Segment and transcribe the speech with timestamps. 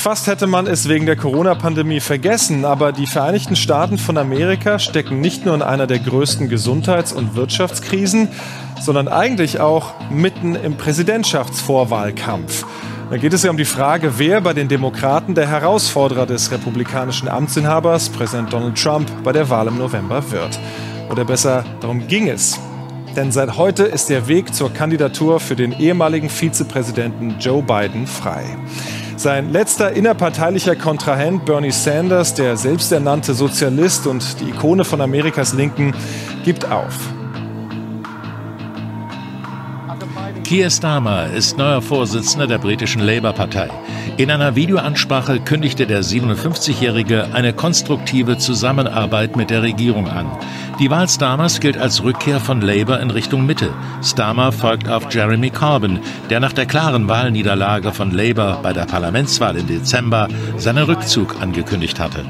[0.00, 5.20] fast hätte man es wegen der Corona-Pandemie vergessen, aber die Vereinigten Staaten von Amerika stecken
[5.20, 8.28] nicht nur in einer der größten Gesundheits- und Wirtschaftskrisen,
[8.80, 12.64] sondern eigentlich auch mitten im Präsidentschaftsvorwahlkampf.
[13.10, 17.28] Da geht es ja um die Frage, wer bei den Demokraten der Herausforderer des republikanischen
[17.28, 20.58] Amtsinhabers, Präsident Donald Trump, bei der Wahl im November wird.
[21.10, 22.58] Oder besser, darum ging es.
[23.16, 28.56] Denn seit heute ist der Weg zur Kandidatur für den ehemaligen Vizepräsidenten Joe Biden frei.
[29.20, 35.94] Sein letzter innerparteilicher Kontrahent Bernie Sanders, der selbsternannte Sozialist und die Ikone von Amerikas Linken,
[36.42, 36.94] gibt auf.
[40.48, 43.68] Keir Starmer ist neuer Vorsitzender der britischen Labour-Partei.
[44.20, 50.26] In einer Videoansprache kündigte der 57-Jährige eine konstruktive Zusammenarbeit mit der Regierung an.
[50.78, 53.72] Die Wahl Starmers gilt als Rückkehr von Labour in Richtung Mitte.
[54.02, 59.56] Starmer folgt auf Jeremy Corbyn, der nach der klaren Wahlniederlage von Labour bei der Parlamentswahl
[59.56, 62.22] im Dezember seinen Rückzug angekündigt hatte.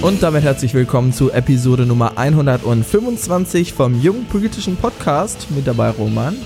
[0.00, 5.50] Und damit herzlich willkommen zu Episode Nummer 125 vom Jungen Politischen Podcast.
[5.50, 6.36] Mit dabei Roman.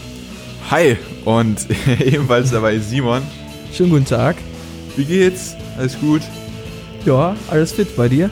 [0.71, 1.67] Hi und
[2.01, 3.21] ebenfalls dabei Simon.
[3.71, 4.37] Schönen guten Tag.
[4.97, 5.55] Wie geht's?
[5.77, 6.23] Alles gut?
[7.05, 8.31] Ja, alles fit bei dir?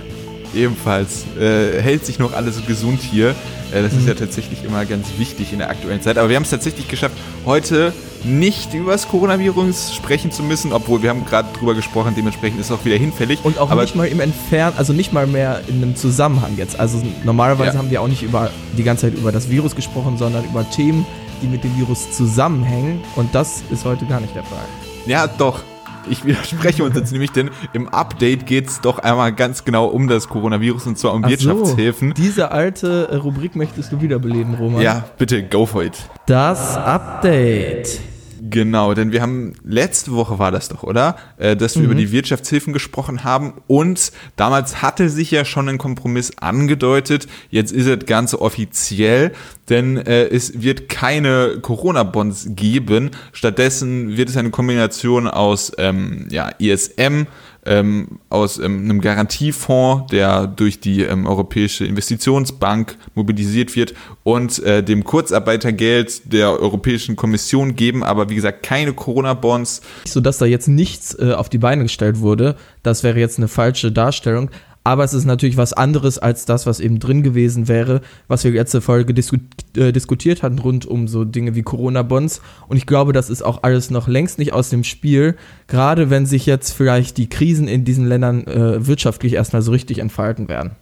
[0.55, 1.25] Ebenfalls.
[1.39, 3.31] Äh, hält sich noch alles gesund hier.
[3.73, 4.01] Äh, das mhm.
[4.01, 6.19] ist ja tatsächlich immer ganz wichtig in der aktuellen Zeit.
[6.19, 7.93] Aber wir haben es tatsächlich geschafft, heute
[8.25, 12.67] nicht über das Coronavirus sprechen zu müssen, obwohl wir haben gerade drüber gesprochen, dementsprechend ist
[12.67, 13.39] es auch wieder hinfällig.
[13.45, 16.79] Und auch Aber nicht mal im Entfernen, also nicht mal mehr in einem Zusammenhang jetzt.
[16.79, 17.79] Also normalerweise ja.
[17.79, 21.07] haben wir auch nicht über die ganze Zeit über das Virus gesprochen, sondern über Themen,
[21.43, 23.01] die mit dem Virus zusammenhängen.
[23.17, 24.67] Und das ist heute gar nicht der Fall.
[25.07, 25.63] Ja, doch.
[26.09, 30.09] Ich widerspreche uns jetzt nämlich, denn im Update geht es doch einmal ganz genau um
[30.09, 32.09] das Coronavirus und zwar um Ach Wirtschaftshilfen.
[32.09, 34.83] So, diese alte äh, Rubrik möchtest du wiederbeleben, Roman?
[34.83, 35.99] Ja, bitte, go for it.
[36.27, 38.01] Das Update.
[38.49, 41.17] Genau, denn wir haben letzte Woche war das doch, oder?
[41.37, 41.91] Äh, dass wir mhm.
[41.91, 47.27] über die Wirtschaftshilfen gesprochen haben und damals hatte sich ja schon ein Kompromiss angedeutet.
[47.51, 49.33] Jetzt ist es ganz offiziell,
[49.69, 53.11] denn äh, es wird keine Corona-Bonds geben.
[53.33, 57.27] Stattdessen wird es eine Kombination aus ähm, ja, ISM,
[57.71, 63.95] ähm, aus ähm, einem Garantiefonds, der durch die ähm, Europäische Investitionsbank mobilisiert wird
[64.25, 69.83] und äh, dem Kurzarbeitergeld der Europäischen Kommission geben, aber wie gesagt keine Corona-Bonds.
[70.05, 73.49] So dass da jetzt nichts äh, auf die Beine gestellt wurde, das wäre jetzt eine
[73.49, 74.51] falsche Darstellung
[74.83, 78.51] aber es ist natürlich was anderes als das, was eben drin gewesen wäre, was wir
[78.51, 79.37] letzte Folge disku
[79.77, 82.41] äh, diskutiert hatten, rund um so Dinge wie Corona-Bonds.
[82.69, 85.37] Und ich glaube, das ist auch alles noch längst nicht aus dem Spiel,
[85.67, 89.99] gerade wenn sich jetzt vielleicht die Krisen in diesen Ländern äh, wirtschaftlich erstmal so richtig
[89.99, 90.73] entfalten werden.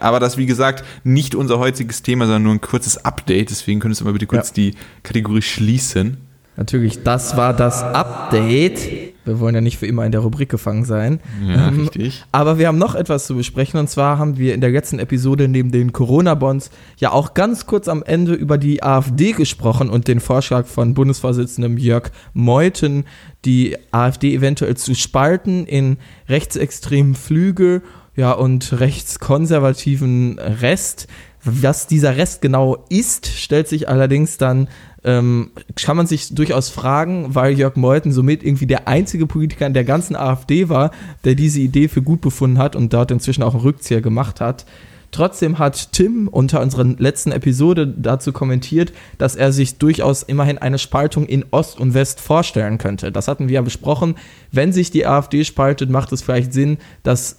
[0.00, 3.50] Aber das, wie gesagt, nicht unser heutiges Thema, sondern nur ein kurzes Update.
[3.50, 4.54] Deswegen könntest du mal bitte kurz ja.
[4.54, 6.18] die Kategorie schließen.
[6.56, 9.07] Natürlich, das war das Update.
[9.28, 11.20] Wir wollen ja nicht für immer in der Rubrik gefangen sein.
[11.46, 12.24] Ja, ähm, richtig.
[12.32, 13.78] Aber wir haben noch etwas zu besprechen.
[13.78, 17.88] Und zwar haben wir in der letzten Episode neben den Corona-Bonds ja auch ganz kurz
[17.88, 23.04] am Ende über die AfD gesprochen und den Vorschlag von Bundesvorsitzendem Jörg Meuthen,
[23.44, 27.82] die AfD eventuell zu spalten in rechtsextremen Flügel
[28.18, 31.06] ja, und rechtskonservativen Rest.
[31.44, 34.66] Was dieser Rest genau ist, stellt sich allerdings dann
[35.04, 39.74] ähm, kann man sich durchaus fragen, weil Jörg Meuthen somit irgendwie der einzige Politiker in
[39.74, 40.90] der ganzen AfD war,
[41.24, 44.66] der diese Idee für gut befunden hat und dort inzwischen auch einen Rückzieher gemacht hat.
[45.10, 50.78] Trotzdem hat Tim unter unserer letzten Episode dazu kommentiert, dass er sich durchaus immerhin eine
[50.78, 53.10] Spaltung in Ost und West vorstellen könnte.
[53.10, 54.16] Das hatten wir ja besprochen.
[54.52, 57.38] Wenn sich die AfD spaltet, macht es vielleicht Sinn, dass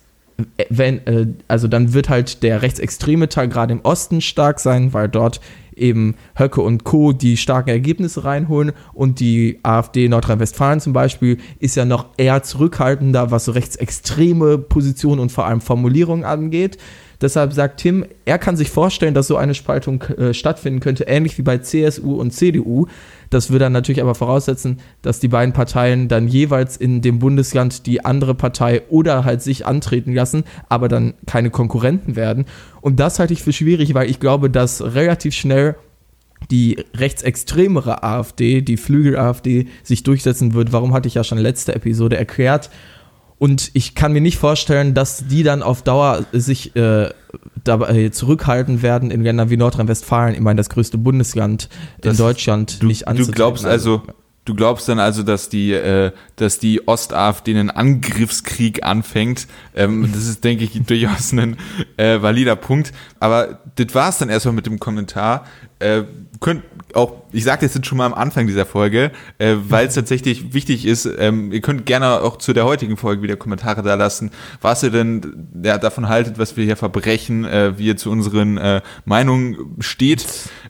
[0.58, 4.94] äh, wenn, äh, also dann wird halt der rechtsextreme Teil gerade im Osten stark sein,
[4.94, 5.40] weil dort
[5.80, 7.14] eben Höcke und Co.
[7.14, 13.32] die starken Ergebnisse reinholen und die AfD Nordrhein-Westfalen zum Beispiel ist ja noch eher zurückhaltender,
[13.32, 16.78] was so rechtsextreme Positionen und vor allem Formulierungen angeht.
[17.22, 21.38] Deshalb sagt Tim, er kann sich vorstellen, dass so eine Spaltung äh, stattfinden könnte, ähnlich
[21.38, 22.88] wie bei CSU und CDU.
[23.30, 27.86] Das würde dann natürlich aber voraussetzen, dass die beiden Parteien dann jeweils in dem Bundesland
[27.86, 32.46] die andere Partei oder halt sich antreten lassen, aber dann keine Konkurrenten werden.
[32.81, 35.76] Und das halte ich für schwierig, weil ich glaube, dass relativ schnell
[36.52, 40.72] die rechtsextremere AfD, die Flügel-AfD, sich durchsetzen wird.
[40.72, 42.70] Warum hatte ich ja schon letzte Episode erklärt.
[43.38, 47.10] Und ich kann mir nicht vorstellen, dass die dann auf Dauer sich äh,
[47.64, 51.70] dabei zurückhalten werden, in Ländern wie Nordrhein-Westfalen, meine, das größte Bundesland
[52.02, 53.34] das in Deutschland, du, nicht anzutreten.
[53.34, 54.04] Du glaubst also,
[54.46, 59.48] du glaubst dann also, dass die, äh, dass die Ost-AfD einen Angriffskrieg anfängt.
[59.76, 61.58] Ähm, das ist, denke ich, durchaus ein
[61.98, 62.92] äh, valider Punkt.
[63.20, 65.46] Aber das war es dann erstmal mit dem Kommentar.
[65.80, 66.04] Äh,
[66.40, 66.64] könnt
[66.95, 70.53] auch, ich sagte es jetzt schon mal am Anfang dieser Folge, äh, weil es tatsächlich
[70.53, 74.31] wichtig ist, ähm, ihr könnt gerne auch zu der heutigen Folge wieder Kommentare da lassen,
[74.62, 78.57] was ihr denn ja, davon haltet, was wir hier verbrechen, äh, wie ihr zu unseren
[78.57, 80.25] äh, Meinungen steht.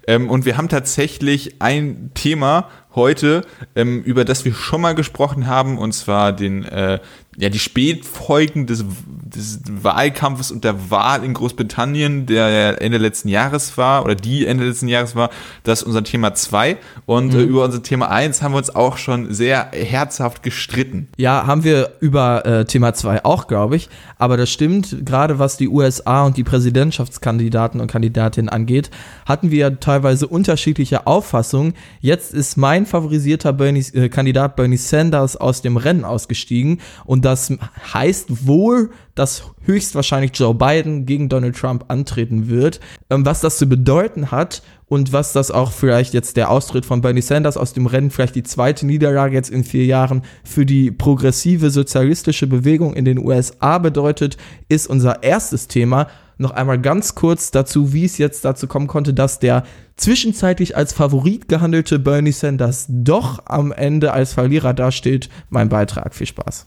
[0.07, 3.45] Ähm, und wir haben tatsächlich ein Thema heute,
[3.75, 6.99] ähm, über das wir schon mal gesprochen haben, und zwar den äh,
[7.39, 8.83] ja, die Spätfolgen des,
[9.23, 14.67] des Wahlkampfes und der Wahl in Großbritannien, der Ende letzten Jahres war, oder die Ende
[14.67, 15.29] letzten Jahres war,
[15.63, 16.75] das ist unser Thema 2.
[17.05, 17.39] Und mhm.
[17.39, 21.07] äh, über unser Thema 1 haben wir uns auch schon sehr herzhaft gestritten.
[21.15, 23.87] Ja, haben wir über äh, Thema 2 auch, glaube ich.
[24.17, 28.91] Aber das stimmt, gerade was die USA und die Präsidentschaftskandidaten und Kandidatinnen angeht,
[29.25, 31.73] hatten wir teilweise unterschiedliche Auffassungen.
[32.01, 37.53] Jetzt ist mein favorisierter Bernie, äh, Kandidat Bernie Sanders aus dem Rennen ausgestiegen und das
[37.93, 42.79] heißt wohl, dass höchstwahrscheinlich Joe Biden gegen Donald Trump antreten wird.
[43.09, 47.01] Ähm, was das zu bedeuten hat und was das auch vielleicht jetzt der Austritt von
[47.01, 50.89] Bernie Sanders aus dem Rennen, vielleicht die zweite Niederlage jetzt in vier Jahren für die
[50.89, 54.37] progressive sozialistische Bewegung in den USA bedeutet,
[54.67, 56.07] ist unser erstes Thema.
[56.37, 59.63] Noch einmal ganz kurz dazu, wie es jetzt dazu kommen konnte, dass der
[59.97, 65.29] zwischenzeitlich als Favorit gehandelte Bernie Sanders doch am Ende als Verlierer dasteht.
[65.49, 66.15] Mein Beitrag.
[66.15, 66.65] Viel Spaß.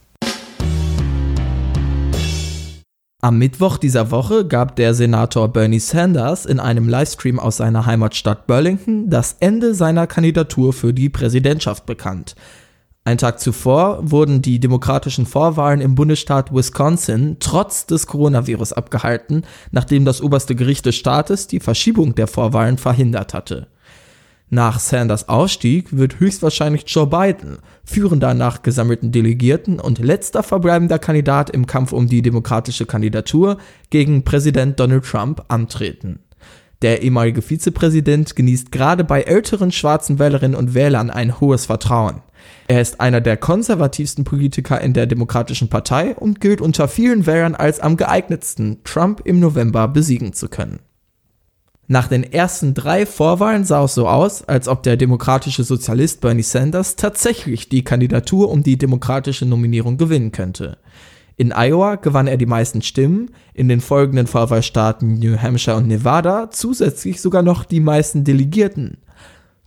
[3.25, 8.49] Am Mittwoch dieser Woche gab der Senator Bernie Sanders in einem Livestream aus seiner Heimatstadt
[8.49, 12.35] Burlington das Ende seiner Kandidatur für die Präsidentschaft bekannt.
[13.05, 20.05] Ein Tag zuvor wurden die demokratischen Vorwahlen im Bundesstaat Wisconsin trotz des Coronavirus abgehalten, nachdem
[20.05, 23.69] das oberste Gericht des Staates die Verschiebung der Vorwahlen verhindert hatte.
[24.54, 27.56] Nach Sanders Ausstieg wird höchstwahrscheinlich Joe Biden,
[27.87, 33.56] führender nach gesammelten Delegierten und letzter verbleibender Kandidat im Kampf um die demokratische Kandidatur
[33.88, 36.19] gegen Präsident Donald Trump antreten.
[36.82, 42.20] Der ehemalige Vizepräsident genießt gerade bei älteren schwarzen Wählerinnen und Wählern ein hohes Vertrauen.
[42.69, 47.54] Er ist einer der konservativsten Politiker in der Demokratischen Partei und gilt unter vielen Wählern
[47.54, 50.81] als am geeignetsten, Trump im November besiegen zu können.
[51.93, 56.41] Nach den ersten drei Vorwahlen sah es so aus, als ob der demokratische Sozialist Bernie
[56.41, 60.79] Sanders tatsächlich die Kandidatur um die demokratische Nominierung gewinnen könnte.
[61.37, 66.50] In Iowa gewann er die meisten Stimmen, in den folgenden Vorwahlstaaten New Hampshire und Nevada
[66.50, 68.97] zusätzlich sogar noch die meisten Delegierten.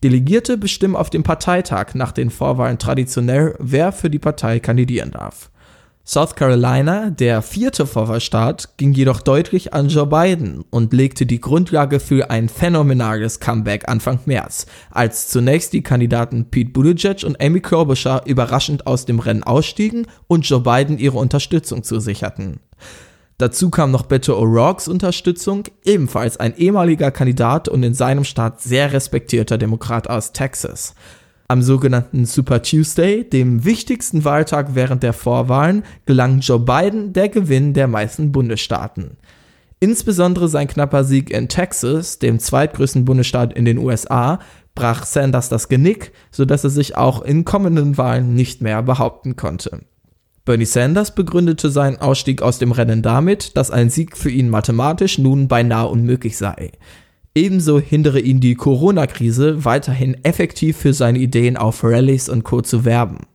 [0.04, 5.52] Delegierte bestimmen auf dem Parteitag nach den Vorwahlen traditionell, wer für die Partei kandidieren darf.
[6.08, 12.00] South Carolina, der vierte Vorwahlstaat, ging jedoch deutlich an Joe Biden und legte die Grundlage
[12.00, 18.28] für ein phänomenales Comeback Anfang März, als zunächst die Kandidaten Pete Buttigieg und Amy Klobuchar
[18.28, 22.60] überraschend aus dem Rennen ausstiegen und Joe Biden ihre Unterstützung zusicherten.
[23.40, 28.94] Dazu kam noch Beto O'Rourke's Unterstützung, ebenfalls ein ehemaliger Kandidat und in seinem Staat sehr
[28.94, 30.94] respektierter Demokrat aus Texas.
[31.48, 37.76] Am sogenannten Super Tuesday, dem wichtigsten Wahltag während der Vorwahlen, gelang Joe Biden der Gewinn
[37.76, 39.18] der meisten Bundesstaaten.
[39.80, 44.40] Insbesondere sein knapper Sieg in Texas, dem zweitgrößten Bundesstaat in den USA,
[44.74, 49.82] brach Sanders das Genick, sodass er sich auch in kommenden Wahlen nicht mehr behaupten konnte.
[50.46, 55.20] Bernie Sanders begründete seinen Ausstieg aus dem Rennen damit, dass ein Sieg für ihn mathematisch
[55.20, 56.72] nun beinahe unmöglich sei.
[57.38, 62.62] Ebenso hindere ihn die Corona-Krise weiterhin effektiv für seine Ideen auf Rallyes und Co.
[62.62, 63.28] zu werben.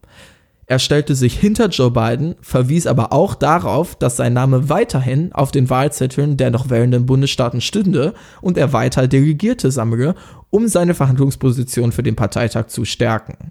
[0.66, 5.50] Er stellte sich hinter Joe Biden, verwies aber auch darauf, dass sein Name weiterhin auf
[5.50, 10.14] den Wahlzetteln der noch wählenden Bundesstaaten stünde und er weiter Delegierte sammle,
[10.48, 13.50] um seine Verhandlungsposition für den Parteitag zu stärken.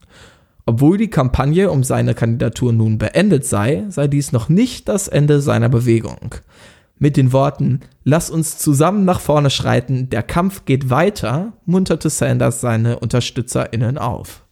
[0.66, 5.42] Obwohl die Kampagne um seine Kandidatur nun beendet sei, sei dies noch nicht das Ende
[5.42, 6.36] seiner Bewegung.
[7.00, 12.60] Mit den Worten Lass uns zusammen nach vorne schreiten, der Kampf geht weiter, munterte Sanders
[12.60, 14.44] seine UnterstützerInnen auf.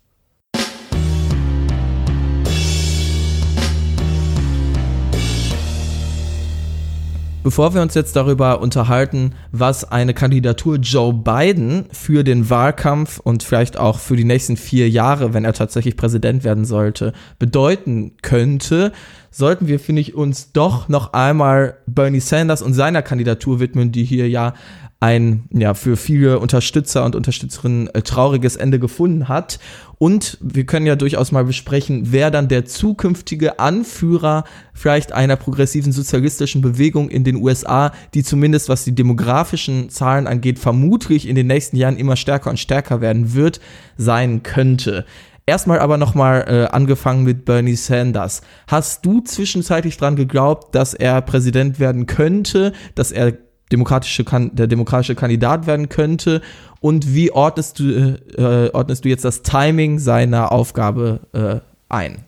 [7.48, 13.42] Bevor wir uns jetzt darüber unterhalten, was eine Kandidatur Joe Biden für den Wahlkampf und
[13.42, 18.92] vielleicht auch für die nächsten vier Jahre, wenn er tatsächlich Präsident werden sollte, bedeuten könnte,
[19.32, 24.04] sollten wir, finde ich, uns doch noch einmal Bernie Sanders und seiner Kandidatur widmen, die
[24.04, 24.54] hier ja
[25.00, 29.60] ein ja für viele Unterstützer und Unterstützerinnen äh, trauriges Ende gefunden hat.
[30.00, 35.92] Und wir können ja durchaus mal besprechen, wer dann der zukünftige Anführer vielleicht einer progressiven
[35.92, 41.48] sozialistischen Bewegung in den USA, die zumindest was die demografischen Zahlen angeht, vermutlich in den
[41.48, 43.60] nächsten Jahren immer stärker und stärker werden wird,
[43.98, 45.06] sein könnte.
[45.46, 48.42] Erstmal aber nochmal äh, angefangen mit Bernie Sanders.
[48.68, 53.34] Hast du zwischenzeitlich dran geglaubt, dass er Präsident werden könnte, dass er
[53.72, 56.42] demokratische der demokratische Kandidat werden könnte?
[56.80, 61.60] Und wie ordnest du, äh, ordnest du jetzt das Timing seiner Aufgabe äh,
[61.90, 62.24] ein?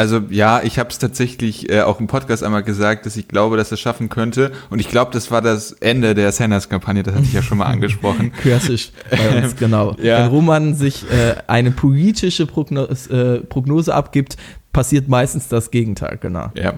[0.00, 3.58] Also ja, ich habe es tatsächlich äh, auch im Podcast einmal gesagt, dass ich glaube,
[3.58, 4.50] dass er es schaffen könnte.
[4.70, 7.66] Und ich glaube, das war das Ende der Sanders-Kampagne, das hatte ich ja schon mal
[7.70, 8.32] angesprochen.
[8.32, 9.96] Klassisch bei uns, genau.
[10.00, 10.20] ja.
[10.20, 14.38] Wenn Roman sich äh, eine politische Prognose, äh, Prognose abgibt,
[14.72, 16.50] passiert meistens das Gegenteil, genau.
[16.54, 16.74] Ja,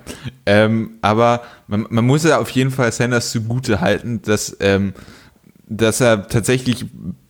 [0.46, 4.94] ähm, aber man, man, muss ja auf jeden Fall Sanders zugute halten, dass, ähm,
[5.66, 6.86] dass er tatsächlich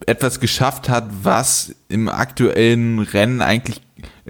[0.07, 3.81] etwas geschafft hat, was im aktuellen Rennen eigentlich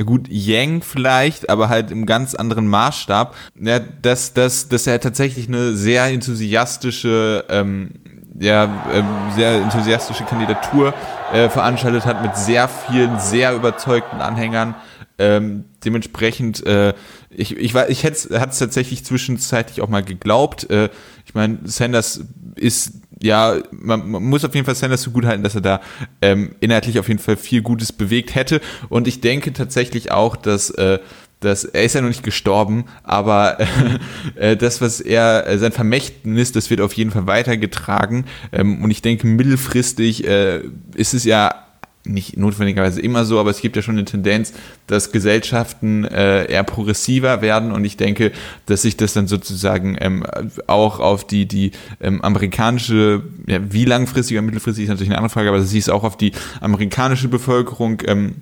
[0.06, 5.48] gut, Yang vielleicht, aber halt im ganz anderen Maßstab, ja, dass, dass, dass er tatsächlich
[5.48, 7.90] eine sehr enthusiastische, ähm,
[8.38, 9.02] ja, äh,
[9.34, 10.94] sehr enthusiastische Kandidatur
[11.32, 14.74] äh, veranstaltet hat mit sehr vielen, sehr überzeugten Anhängern.
[15.22, 16.94] Ähm, dementsprechend, äh,
[17.30, 20.68] ich, ich, ich hätte es tatsächlich zwischenzeitlich auch mal geglaubt.
[20.68, 20.88] Äh,
[21.24, 22.24] ich meine, Sanders
[22.56, 25.80] ist ja, man, man, muss auf jeden Fall Sanders so gut halten, dass er da
[26.20, 28.60] ähm, inhaltlich auf jeden Fall viel Gutes bewegt hätte.
[28.88, 30.98] Und ich denke tatsächlich auch, dass äh,
[31.38, 33.58] dass er ist ja noch nicht gestorben, aber
[34.36, 38.26] äh, das, was er, äh, sein Vermächtnis, das wird auf jeden Fall weitergetragen.
[38.52, 40.62] Ähm, und ich denke, mittelfristig äh,
[40.94, 41.66] ist es ja
[42.04, 44.52] nicht notwendigerweise immer so, aber es gibt ja schon eine Tendenz,
[44.86, 48.32] dass Gesellschaften äh, eher progressiver werden und ich denke,
[48.66, 50.24] dass sich das dann sozusagen ähm,
[50.66, 55.32] auch auf die, die ähm, amerikanische, ja, wie langfristig oder mittelfristig ist natürlich eine andere
[55.32, 58.36] Frage, aber dass sich es auch auf die amerikanische Bevölkerung ähm,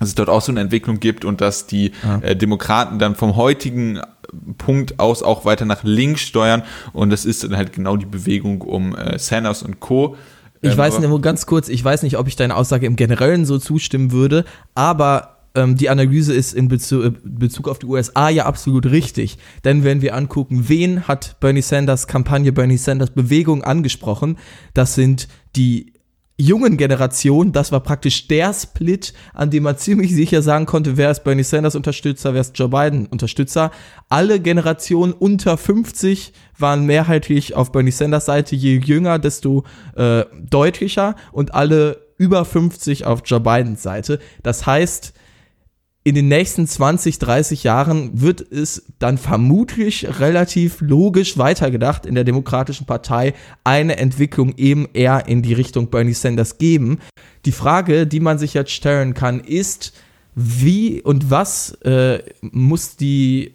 [0.00, 2.18] dass es dort auch so eine Entwicklung gibt und dass die ja.
[2.18, 4.00] äh, Demokraten dann vom heutigen
[4.58, 8.62] Punkt aus auch weiter nach links steuern und das ist dann halt genau die Bewegung
[8.62, 10.16] um äh, Sanders und Co.,
[10.64, 13.44] ich ähm, weiß nicht, ganz kurz, ich weiß nicht, ob ich deine Aussage im Generellen
[13.44, 14.44] so zustimmen würde,
[14.74, 19.38] aber ähm, die Analyse ist in Bezug, äh, Bezug auf die USA ja absolut richtig.
[19.64, 24.38] Denn wenn wir angucken, wen hat Bernie Sanders Kampagne, Bernie Sanders Bewegung angesprochen,
[24.72, 25.92] das sind die
[26.36, 31.10] jungen Generation, das war praktisch der Split, an dem man ziemlich sicher sagen konnte, wer
[31.10, 33.70] ist Bernie Sanders Unterstützer, wer ist Joe Biden Unterstützer.
[34.08, 39.64] Alle Generationen unter 50 waren mehrheitlich auf Bernie Sanders Seite, je jünger, desto
[39.94, 44.18] äh, deutlicher und alle über 50 auf Joe Bidens Seite.
[44.42, 45.14] Das heißt,
[46.06, 52.24] in den nächsten 20, 30 Jahren wird es dann vermutlich relativ logisch weitergedacht in der
[52.24, 53.32] Demokratischen Partei
[53.64, 56.98] eine Entwicklung eben eher in die Richtung Bernie Sanders geben.
[57.46, 59.94] Die Frage, die man sich jetzt stellen kann, ist,
[60.34, 63.54] wie und was äh, muss die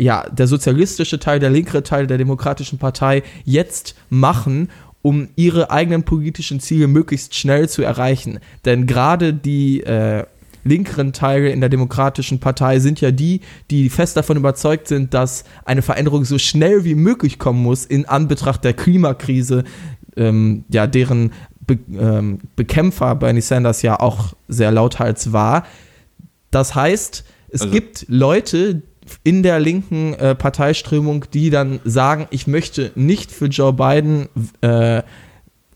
[0.00, 4.70] ja, der sozialistische Teil, der linkere Teil der Demokratischen Partei jetzt machen,
[5.02, 8.40] um ihre eigenen politischen Ziele möglichst schnell zu erreichen.
[8.64, 10.24] Denn gerade die äh,
[10.64, 13.40] linkeren Teile in der Demokratischen Partei sind ja die,
[13.70, 18.06] die fest davon überzeugt sind, dass eine Veränderung so schnell wie möglich kommen muss in
[18.06, 19.64] Anbetracht der Klimakrise,
[20.16, 21.32] ähm, ja, deren
[21.66, 25.64] Be ähm, Bekämpfer Bernie Sanders ja auch sehr lauthals war.
[26.50, 28.82] Das heißt, es also, gibt Leute
[29.22, 34.28] in der linken äh, Parteiströmung, die dann sagen, ich möchte nicht für Joe Biden
[34.60, 35.02] äh,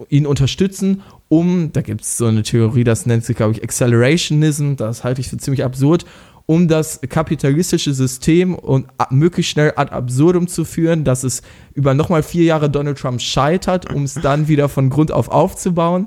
[0.09, 4.77] ihn unterstützen um, da gibt es so eine Theorie, das nennt sich, glaube ich, Accelerationism,
[4.77, 6.05] das halte ich für ziemlich absurd,
[6.47, 11.43] um das kapitalistische System und möglichst schnell ad absurdum zu führen, dass es
[11.75, 16.07] über nochmal vier Jahre Donald Trump scheitert, um es dann wieder von Grund auf aufzubauen,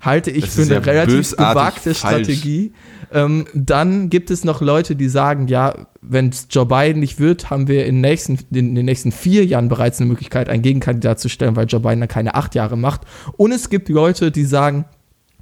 [0.00, 2.72] halte ich das für eine relativ gewagte Strategie.
[3.12, 7.50] Ähm, dann gibt es noch Leute, die sagen, ja, wenn es Joe Biden nicht wird,
[7.50, 11.20] haben wir in den, nächsten, in den nächsten vier Jahren bereits eine Möglichkeit, einen Gegenkandidat
[11.20, 13.02] zu stellen, weil Joe Biden dann keine acht Jahre macht.
[13.36, 14.86] Und es gibt Leute, die sagen,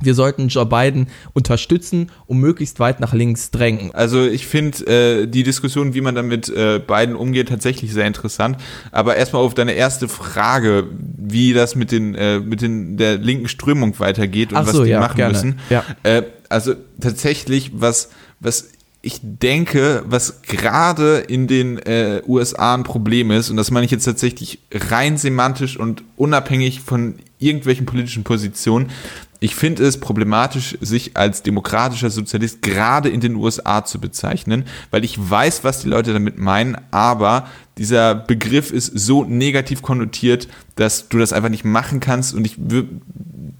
[0.05, 3.95] wir sollten Joe Biden unterstützen und möglichst weit nach links drängen.
[3.95, 8.07] Also ich finde äh, die Diskussion, wie man dann mit äh, Biden umgeht, tatsächlich sehr
[8.07, 8.59] interessant.
[8.93, 13.49] Aber erstmal auf deine erste Frage, wie das mit den äh, mit den der linken
[13.49, 15.33] Strömung weitergeht und so, was die ja, machen gerne.
[15.33, 15.59] müssen.
[15.71, 15.85] Ja.
[16.03, 18.69] Äh, also tatsächlich, was was
[19.05, 23.91] ich denke, was gerade in den äh, USA ein Problem ist, und das meine ich
[23.91, 28.91] jetzt tatsächlich rein semantisch und unabhängig von irgendwelchen politischen Positionen,
[29.45, 35.05] ich finde es problematisch, sich als demokratischer Sozialist gerade in den USA zu bezeichnen, weil
[35.05, 37.47] ich weiß, was die Leute damit meinen, aber
[37.77, 42.57] dieser Begriff ist so negativ konnotiert, dass du das einfach nicht machen kannst und ich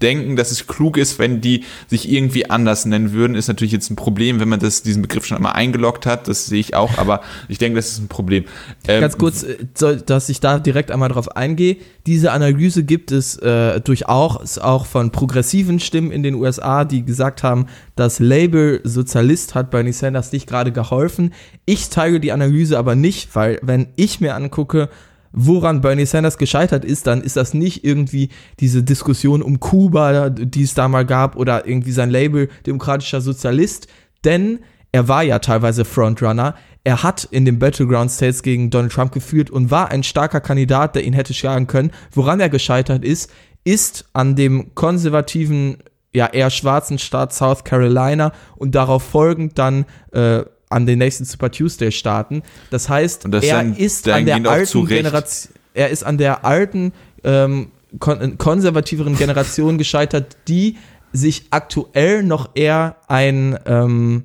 [0.01, 3.89] denken, dass es klug ist, wenn die sich irgendwie anders nennen würden, ist natürlich jetzt
[3.89, 6.27] ein Problem, wenn man das, diesen Begriff schon einmal eingeloggt hat.
[6.27, 8.45] Das sehe ich auch, aber ich denke, das ist ein Problem.
[8.87, 9.57] Ähm, Ganz kurz, äh,
[10.05, 11.77] dass ich da direkt einmal drauf eingehe.
[12.05, 17.43] Diese Analyse gibt es äh, durchaus auch von progressiven Stimmen in den USA, die gesagt
[17.43, 21.33] haben, das Label Sozialist hat Bernie Sanders nicht gerade geholfen.
[21.65, 24.89] Ich teile die Analyse aber nicht, weil wenn ich mir angucke,
[25.35, 30.63] woran Bernie Sanders gescheitert ist, dann ist das nicht irgendwie diese Diskussion um Kuba, die
[30.63, 33.87] es da mal gab, oder irgendwie sein Label demokratischer Sozialist,
[34.23, 34.59] denn
[34.91, 36.55] er war ja teilweise Frontrunner.
[36.85, 40.95] Er hat in den Battleground States gegen Donald Trump geführt und war ein starker Kandidat,
[40.95, 41.91] der ihn hätte schlagen können.
[42.11, 43.29] Woran er gescheitert ist,
[43.65, 45.79] ist an dem konservativen,
[46.13, 51.51] ja eher schwarzen Staat South Carolina und darauf folgend dann äh, an den nächsten Super
[51.51, 52.43] Tuesday starten.
[52.69, 56.93] Das heißt, das er dann, ist an der alten Generation, er ist an der alten
[57.23, 60.77] ähm, kon konservativeren Generation gescheitert, die
[61.13, 64.23] sich aktuell noch eher ein ähm,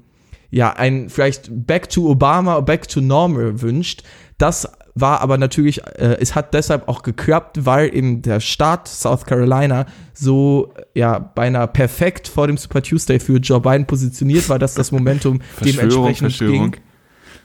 [0.51, 4.03] ja ein vielleicht Back to Obama, Back to Normal wünscht.
[4.39, 9.25] Das war aber natürlich, äh, es hat deshalb auch geklappt, weil eben der Staat South
[9.25, 14.75] Carolina so ja beinahe perfekt vor dem Super Tuesday für Joe Biden positioniert war, dass
[14.75, 16.71] das Momentum dementsprechend Verschwörung.
[16.73, 16.81] ging.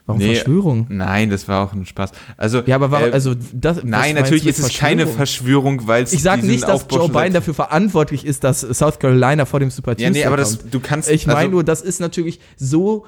[0.06, 0.86] Warum nee, Verschwörung?
[0.88, 2.12] Nein, das war auch ein Spaß.
[2.36, 6.22] Also ja, aber warum, äh, also das, nein, natürlich ist es keine Verschwörung, weil ich
[6.22, 10.04] sage nicht, dass Joe Biden dafür verantwortlich ist, dass South Carolina vor dem Super Tuesday
[10.04, 10.64] ja, nee, aber kommt.
[10.64, 11.10] das, du kannst.
[11.10, 13.04] Ich meine also, nur, das ist natürlich so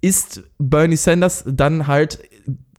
[0.00, 2.20] ist Bernie Sanders dann halt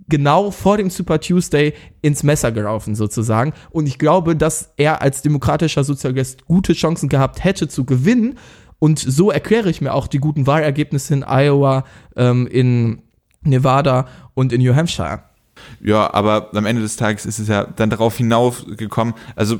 [0.10, 3.54] genau vor dem Super Tuesday ins Messer gelaufen sozusagen.
[3.70, 8.38] Und ich glaube, dass er als demokratischer Sozialist gute Chancen gehabt hätte zu gewinnen.
[8.80, 11.86] Und so erkläre ich mir auch die guten Wahlergebnisse in Iowa,
[12.16, 13.02] ähm, in
[13.42, 15.24] Nevada und in New Hampshire.
[15.82, 19.60] Ja, aber am Ende des Tages ist es ja dann darauf hinausgekommen, also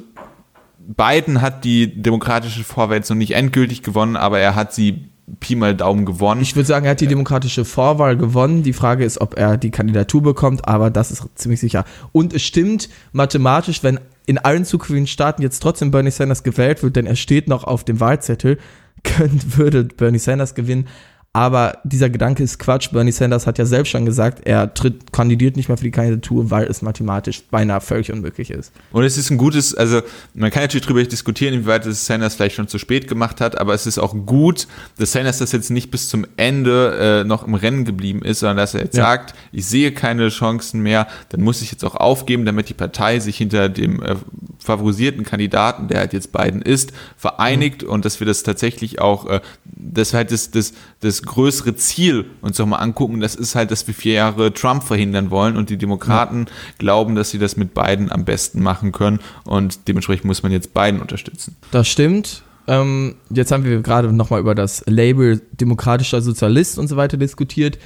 [0.80, 5.09] Biden hat die demokratische Vorwahl noch nicht endgültig gewonnen, aber er hat sie
[5.40, 6.42] Pi mal Daumen gewonnen.
[6.42, 8.64] Ich würde sagen, er hat die demokratische Vorwahl gewonnen.
[8.64, 11.86] Die Frage ist, ob er die Kandidatur bekommt, aber das ist ziemlich sicher.
[12.12, 16.96] Und es stimmt mathematisch, wenn in allen zukünftigen Staaten jetzt trotzdem Bernie Sanders gewählt wird,
[16.96, 18.58] denn er steht noch auf dem Wahlzettel,
[19.04, 20.88] könnte, würde Bernie Sanders gewinnen.
[21.32, 22.92] Aber dieser Gedanke ist Quatsch.
[22.92, 26.50] Bernie Sanders hat ja selbst schon gesagt, er tritt, kandidiert nicht mehr für die Kandidatur,
[26.50, 28.72] weil es mathematisch beinahe völlig unmöglich ist.
[28.92, 30.02] Und es ist ein gutes, also
[30.34, 33.76] man kann natürlich darüber diskutieren, inwieweit es Sanders vielleicht schon zu spät gemacht hat, aber
[33.76, 34.68] es ist auch gut,
[34.98, 38.58] dass Sanders das jetzt nicht bis zum Ende äh, noch im Rennen geblieben ist, sondern
[38.58, 39.04] dass er jetzt ja.
[39.04, 43.20] sagt, ich sehe keine Chancen mehr, dann muss ich jetzt auch aufgeben, damit die Partei
[43.20, 44.16] sich hinter dem äh,
[44.60, 47.90] favorisierten Kandidaten, der halt jetzt Biden ist, vereinigt mhm.
[47.90, 52.58] und dass wir das tatsächlich auch, äh, wir halt das, das, das größere Ziel uns
[52.58, 55.78] doch mal angucken, das ist halt, dass wir vier Jahre Trump verhindern wollen und die
[55.78, 56.54] Demokraten ja.
[56.78, 60.74] glauben, dass sie das mit Biden am besten machen können und dementsprechend muss man jetzt
[60.74, 61.56] Biden unterstützen.
[61.72, 62.44] Das stimmt.
[62.68, 67.80] Ähm, jetzt haben wir gerade nochmal über das Label demokratischer Sozialist und so weiter diskutiert.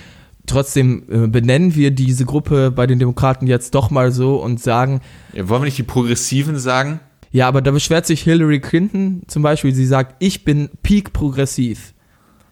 [0.45, 5.01] Trotzdem äh, benennen wir diese Gruppe bei den Demokraten jetzt doch mal so und sagen.
[5.33, 6.99] Ja, wollen wir nicht die Progressiven sagen?
[7.31, 9.73] Ja, aber da beschwert sich Hillary Clinton zum Beispiel.
[9.73, 11.93] Sie sagt, ich bin peak progressiv.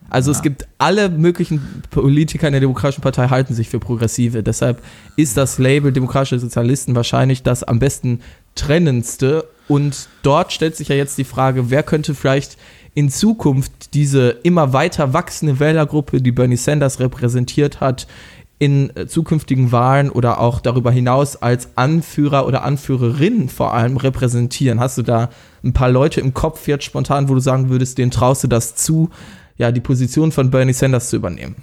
[0.10, 0.38] Also ja.
[0.38, 4.44] es gibt alle möglichen Politiker in der Demokratischen Partei halten sich für Progressive.
[4.44, 4.82] Deshalb
[5.16, 8.20] ist das Label Demokratische Sozialisten wahrscheinlich das am besten
[8.56, 9.48] trennendste.
[9.68, 12.58] Und dort stellt sich ja jetzt die Frage, wer könnte vielleicht
[12.94, 18.08] in Zukunft diese immer weiter wachsende Wählergruppe, die Bernie Sanders repräsentiert hat,
[18.60, 24.80] in zukünftigen Wahlen oder auch darüber hinaus als Anführer oder Anführerin vor allem repräsentieren?
[24.80, 25.30] Hast du da
[25.64, 28.76] ein paar Leute im Kopf jetzt spontan, wo du sagen würdest, denen traust du das
[28.76, 29.10] zu,
[29.58, 31.56] ja, die Position von Bernie Sanders zu übernehmen.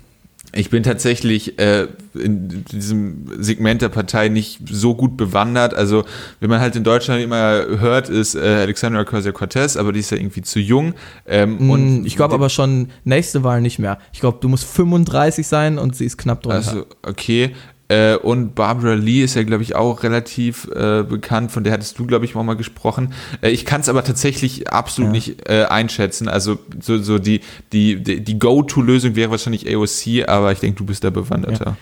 [0.55, 5.75] Ich bin tatsächlich äh, in diesem Segment der Partei nicht so gut bewandert.
[5.75, 6.05] Also,
[6.41, 10.17] wenn man halt in Deutschland immer hört, ist äh, Alexandra Ocasio-Cortez, aber die ist ja
[10.17, 10.95] irgendwie zu jung.
[11.27, 13.99] Ähm, mm, und ich glaube aber schon nächste Wahl nicht mehr.
[14.13, 16.57] Ich glaube, du musst 35 sein und sie ist knapp drunter.
[16.57, 17.55] Also, okay.
[17.89, 21.51] Äh, und Barbara Lee ist ja, glaube ich, auch relativ äh, bekannt.
[21.51, 23.15] Von der hattest du, glaube ich, auch mal gesprochen.
[23.41, 25.13] Äh, ich kann es aber tatsächlich absolut ja.
[25.13, 26.29] nicht äh, einschätzen.
[26.29, 27.41] Also so, so die,
[27.73, 31.65] die, die, die Go-To-Lösung wäre wahrscheinlich AOC, aber ich denke, du bist da bewanderter.
[31.65, 31.77] Ja.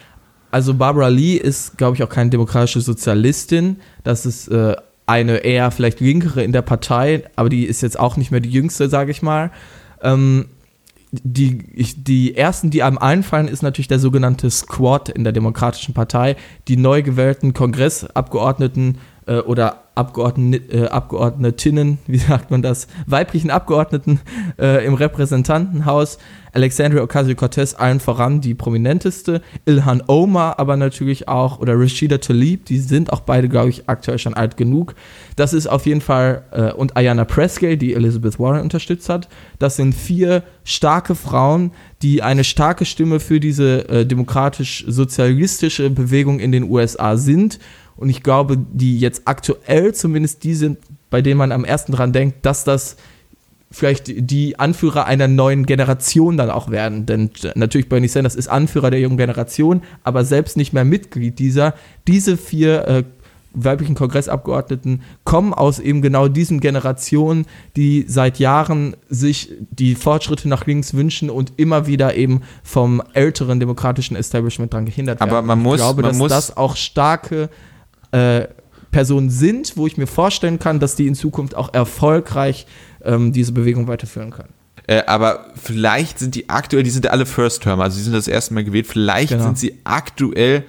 [0.52, 3.80] Also Barbara Lee ist, glaube ich, auch keine demokratische Sozialistin.
[4.04, 8.16] Das ist äh, eine eher vielleicht linkere in der Partei, aber die ist jetzt auch
[8.16, 9.50] nicht mehr die jüngste, sage ich mal.
[10.02, 10.46] Ähm,
[11.12, 15.94] die, ich, die ersten, die einem einfallen, ist natürlich der sogenannte Squad in der Demokratischen
[15.94, 16.36] Partei,
[16.68, 24.20] die neu gewählten Kongressabgeordneten äh, oder Abgeordnet, äh, Abgeordnetinnen, wie sagt man das, weiblichen Abgeordneten
[24.58, 26.18] äh, im Repräsentantenhaus.
[26.52, 32.78] Alexandria Ocasio-Cortez allen voran die prominenteste, Ilhan Omar aber natürlich auch oder Rashida Tlaib, die
[32.78, 34.94] sind auch beide, glaube ich, aktuell schon alt genug.
[35.36, 39.76] Das ist auf jeden Fall, äh, und Ayanna Prescott, die Elizabeth Warren unterstützt hat, das
[39.76, 46.70] sind vier starke Frauen, die eine starke Stimme für diese äh, demokratisch-sozialistische Bewegung in den
[46.70, 47.58] USA sind
[47.96, 50.78] und ich glaube, die jetzt aktuell zumindest die sind,
[51.10, 52.96] bei denen man am ersten dran denkt, dass das
[53.70, 57.06] vielleicht die Anführer einer neuen Generation dann auch werden.
[57.06, 61.74] Denn natürlich Bernie Sanders ist Anführer der jungen Generation, aber selbst nicht mehr Mitglied dieser.
[62.06, 63.04] Diese vier äh,
[63.56, 70.66] weiblichen Kongressabgeordneten kommen aus eben genau diesen Generationen, die seit Jahren sich die Fortschritte nach
[70.66, 75.30] links wünschen und immer wieder eben vom älteren demokratischen Establishment daran gehindert werden.
[75.30, 77.48] Aber man muss, ich glaube, man dass muss das auch starke
[78.16, 78.48] äh,
[78.90, 82.66] Personen sind, wo ich mir vorstellen kann, dass die in Zukunft auch erfolgreich
[83.04, 84.54] ähm, diese Bewegung weiterführen können.
[84.86, 88.54] Äh, aber vielleicht sind die aktuell, die sind alle First-Term, also die sind das erste
[88.54, 89.44] Mal gewählt, vielleicht genau.
[89.44, 90.64] sind sie aktuell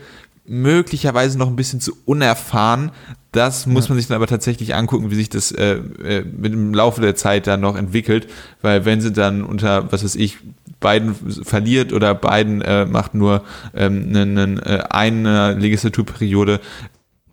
[0.46, 2.92] möglicherweise noch ein bisschen zu unerfahren.
[3.32, 3.90] Das muss ja.
[3.90, 7.16] man sich dann aber tatsächlich angucken, wie sich das äh, äh, mit dem Laufe der
[7.16, 8.28] Zeit dann noch entwickelt,
[8.62, 10.38] weil wenn sie dann unter, was weiß ich,
[10.80, 13.44] Biden verliert oder Biden äh, macht nur
[13.76, 16.60] ähm, eine, äh, eine Legislaturperiode,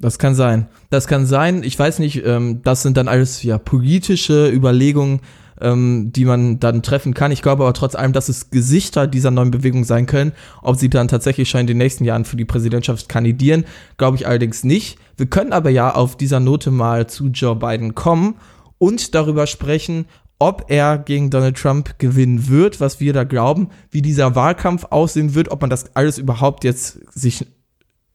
[0.05, 0.67] das kann sein.
[0.91, 1.63] Das kann sein.
[1.63, 5.21] Ich weiß nicht, ähm, das sind dann alles ja politische Überlegungen,
[5.63, 7.33] ähm, die man dann treffen kann.
[7.33, 10.33] Ich glaube aber trotz allem, dass es Gesichter dieser neuen Bewegung sein können.
[10.61, 13.65] Ob sie dann tatsächlich schon in den nächsten Jahren für die Präsidentschaft kandidieren,
[13.97, 14.99] glaube ich allerdings nicht.
[15.17, 18.35] Wir können aber ja auf dieser Note mal zu Joe Biden kommen
[18.77, 20.05] und darüber sprechen,
[20.39, 25.35] ob er gegen Donald Trump gewinnen wird, was wir da glauben, wie dieser Wahlkampf aussehen
[25.35, 27.47] wird, ob man das alles überhaupt jetzt sich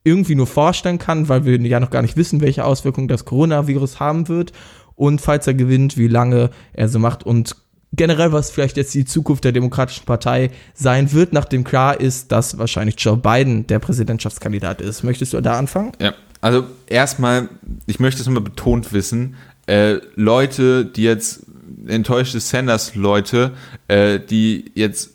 [0.04, 4.00] irgendwie nur vorstellen kann, weil wir ja noch gar nicht wissen, welche Auswirkungen das Coronavirus
[4.00, 4.52] haben wird
[4.96, 7.56] und falls er gewinnt, wie lange er so macht und
[7.92, 12.58] generell, was vielleicht jetzt die Zukunft der Demokratischen Partei sein wird, nachdem klar ist, dass
[12.58, 15.02] wahrscheinlich Joe Biden der Präsidentschaftskandidat ist.
[15.02, 15.92] Möchtest du da anfangen?
[16.00, 17.48] Ja, also erstmal,
[17.86, 19.34] ich möchte es nochmal betont wissen,
[19.66, 21.46] äh, Leute, die jetzt
[21.86, 23.52] enttäuschte Sanders-Leute,
[23.88, 25.10] äh, die jetzt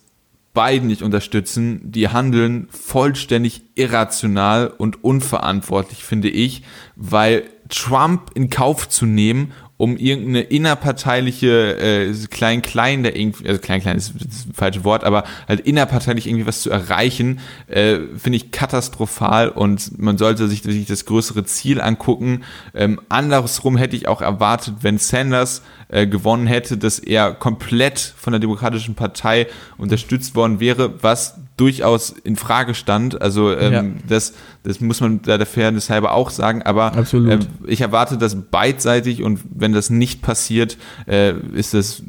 [0.56, 6.64] Biden nicht unterstützen, die handeln vollständig irrational und unverantwortlich, finde ich,
[6.96, 13.98] weil Trump in Kauf zu nehmen um irgendeine innerparteiliche äh, Klein-Klein, der irgendwie, also Klein-Klein
[13.98, 18.52] ist, ist das falsche Wort, aber halt innerparteilich irgendwie was zu erreichen, äh, finde ich
[18.52, 22.44] katastrophal und man sollte sich, sich das größere Ziel angucken.
[22.74, 28.32] Ähm, andersrum hätte ich auch erwartet, wenn Sanders äh, gewonnen hätte, dass er komplett von
[28.32, 33.22] der Demokratischen Partei unterstützt worden wäre, was durchaus in Frage stand.
[33.22, 33.84] Also ähm, ja.
[34.08, 36.62] das, das muss man da der Fairness halber auch sagen.
[36.62, 42.04] Aber äh, ich erwarte das beidseitig und wenn das nicht passiert, äh, ist das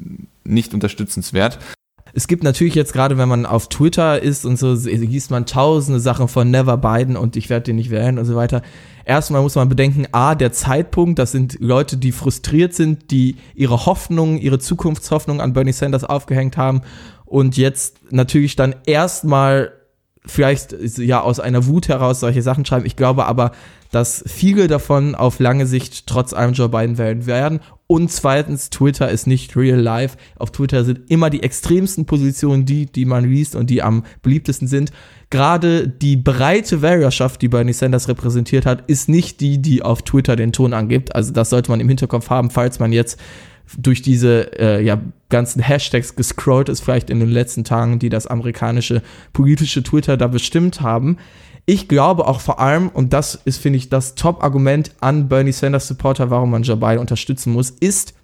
[0.45, 1.59] nicht unterstützenswert.
[2.17, 6.01] Es gibt natürlich jetzt gerade, wenn man auf Twitter ist und so, liest man tausende
[6.01, 8.63] Sachen von Never Biden und ich werde den nicht wählen und so weiter.
[9.05, 13.85] Erstmal muss man bedenken, a, der Zeitpunkt, das sind Leute, die frustriert sind, die ihre
[13.85, 16.81] Hoffnungen, ihre Zukunftshoffnungen an Bernie Sanders aufgehängt haben
[17.27, 19.73] und jetzt natürlich dann erstmal
[20.25, 22.87] vielleicht ja aus einer Wut heraus solche Sachen schreiben.
[22.87, 23.53] Ich glaube aber,
[23.93, 27.61] dass viele davon auf lange Sicht trotz allem Joe Biden wählen werden.
[27.87, 30.17] Und zweitens, Twitter ist nicht real life.
[30.37, 34.67] Auf Twitter sind immer die extremsten Positionen die, die man liest und die am beliebtesten
[34.67, 34.91] sind.
[35.31, 40.35] Gerade die breite Wählerschaft, die Bernie Sanders repräsentiert hat, ist nicht die, die auf Twitter
[40.35, 41.15] den Ton angibt.
[41.15, 43.21] Also das sollte man im Hinterkopf haben, falls man jetzt
[43.79, 44.99] durch diese äh, ja,
[45.29, 49.03] ganzen Hashtags gescrollt ist, vielleicht in den letzten Tagen, die das amerikanische
[49.33, 51.19] politische Twitter da bestimmt haben.
[51.67, 55.89] Ich glaube auch vor allem, und das ist, finde ich, das Top-Argument an Bernie Sanders
[55.89, 58.15] Supporter, warum man Joe Biden unterstützen muss, ist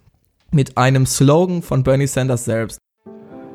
[0.53, 2.79] mit einem Slogan von Bernie Sanders selbst.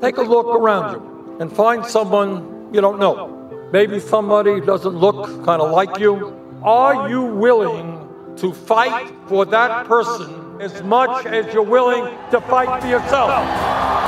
[0.01, 1.01] Take a look around you
[1.39, 2.41] and find someone
[2.73, 3.29] you don't know.
[3.71, 6.33] Maybe somebody doesn't look kind of like you.
[6.63, 7.99] Are you willing
[8.37, 13.29] to fight for that person as much as you're willing to fight for yourself.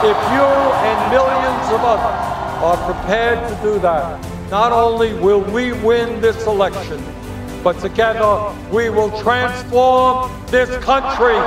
[0.04, 0.48] If you
[0.90, 2.18] and millions of others
[2.64, 7.04] are prepared to do that, not only will we win this election,
[7.64, 11.40] but together we will transform this country.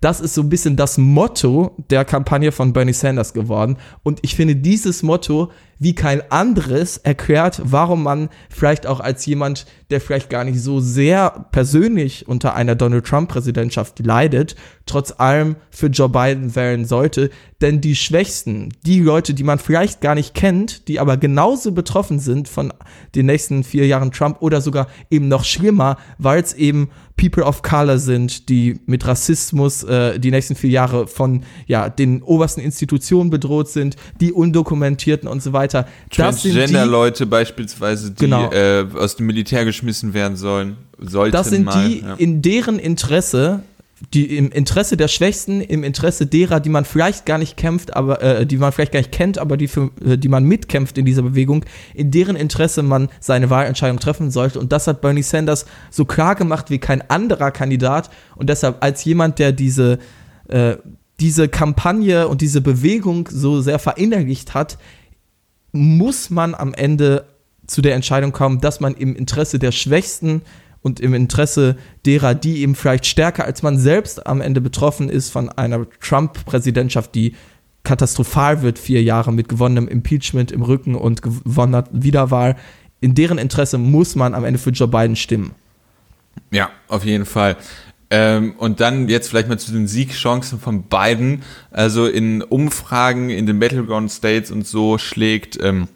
[0.00, 3.78] Das ist so ein bisschen das Motto der Kampagne von Bernie Sanders geworden.
[4.04, 9.66] Und ich finde, dieses Motto wie kein anderes erklärt, warum man vielleicht auch als jemand,
[9.90, 15.86] der vielleicht gar nicht so sehr persönlich unter einer Donald Trump-Präsidentschaft leidet, trotz allem für
[15.86, 17.30] Joe Biden wählen sollte.
[17.60, 22.18] Denn die Schwächsten, die Leute, die man vielleicht gar nicht kennt, die aber genauso betroffen
[22.18, 22.72] sind von
[23.14, 27.62] den nächsten vier Jahren Trump oder sogar eben noch schlimmer, weil es eben People of
[27.62, 33.28] Color sind, die mit Rassismus äh, die nächsten vier Jahre von ja, den obersten Institutionen
[33.28, 35.86] bedroht sind, die Undokumentierten und so weiter.
[36.10, 38.50] Transgender-Leute beispielsweise, die genau.
[38.52, 40.76] äh, aus dem Militär geschmissen werden sollen.
[40.98, 42.14] Sollten das sind mal, die, ja.
[42.14, 43.62] in deren Interesse
[44.14, 48.22] die im Interesse der Schwächsten, im Interesse derer, die man vielleicht gar nicht kämpft, aber
[48.22, 51.04] äh, die man vielleicht gar nicht kennt, aber die für äh, die man mitkämpft in
[51.04, 51.64] dieser Bewegung,
[51.94, 54.60] in deren Interesse man seine Wahlentscheidung treffen sollte.
[54.60, 58.08] Und das hat Bernie Sanders so klar gemacht wie kein anderer Kandidat.
[58.36, 59.98] Und deshalb als jemand, der diese
[60.46, 60.76] äh,
[61.18, 64.78] diese Kampagne und diese Bewegung so sehr verinnerlicht hat,
[65.72, 67.24] muss man am Ende
[67.68, 70.42] zu der Entscheidung kommen, dass man im Interesse der Schwächsten
[70.82, 71.76] und im Interesse
[72.06, 77.14] derer, die eben vielleicht stärker als man selbst am Ende betroffen ist von einer Trump-Präsidentschaft,
[77.14, 77.34] die
[77.84, 82.56] katastrophal wird, vier Jahre mit gewonnenem Impeachment im Rücken und gewonnener Wiederwahl.
[83.00, 85.52] In deren Interesse muss man am Ende für Joe Biden stimmen.
[86.50, 87.56] Ja, auf jeden Fall.
[88.10, 91.42] Ähm, und dann jetzt vielleicht mal zu den Siegchancen von Biden.
[91.70, 95.88] Also in Umfragen in den Battleground States und so schlägt ähm,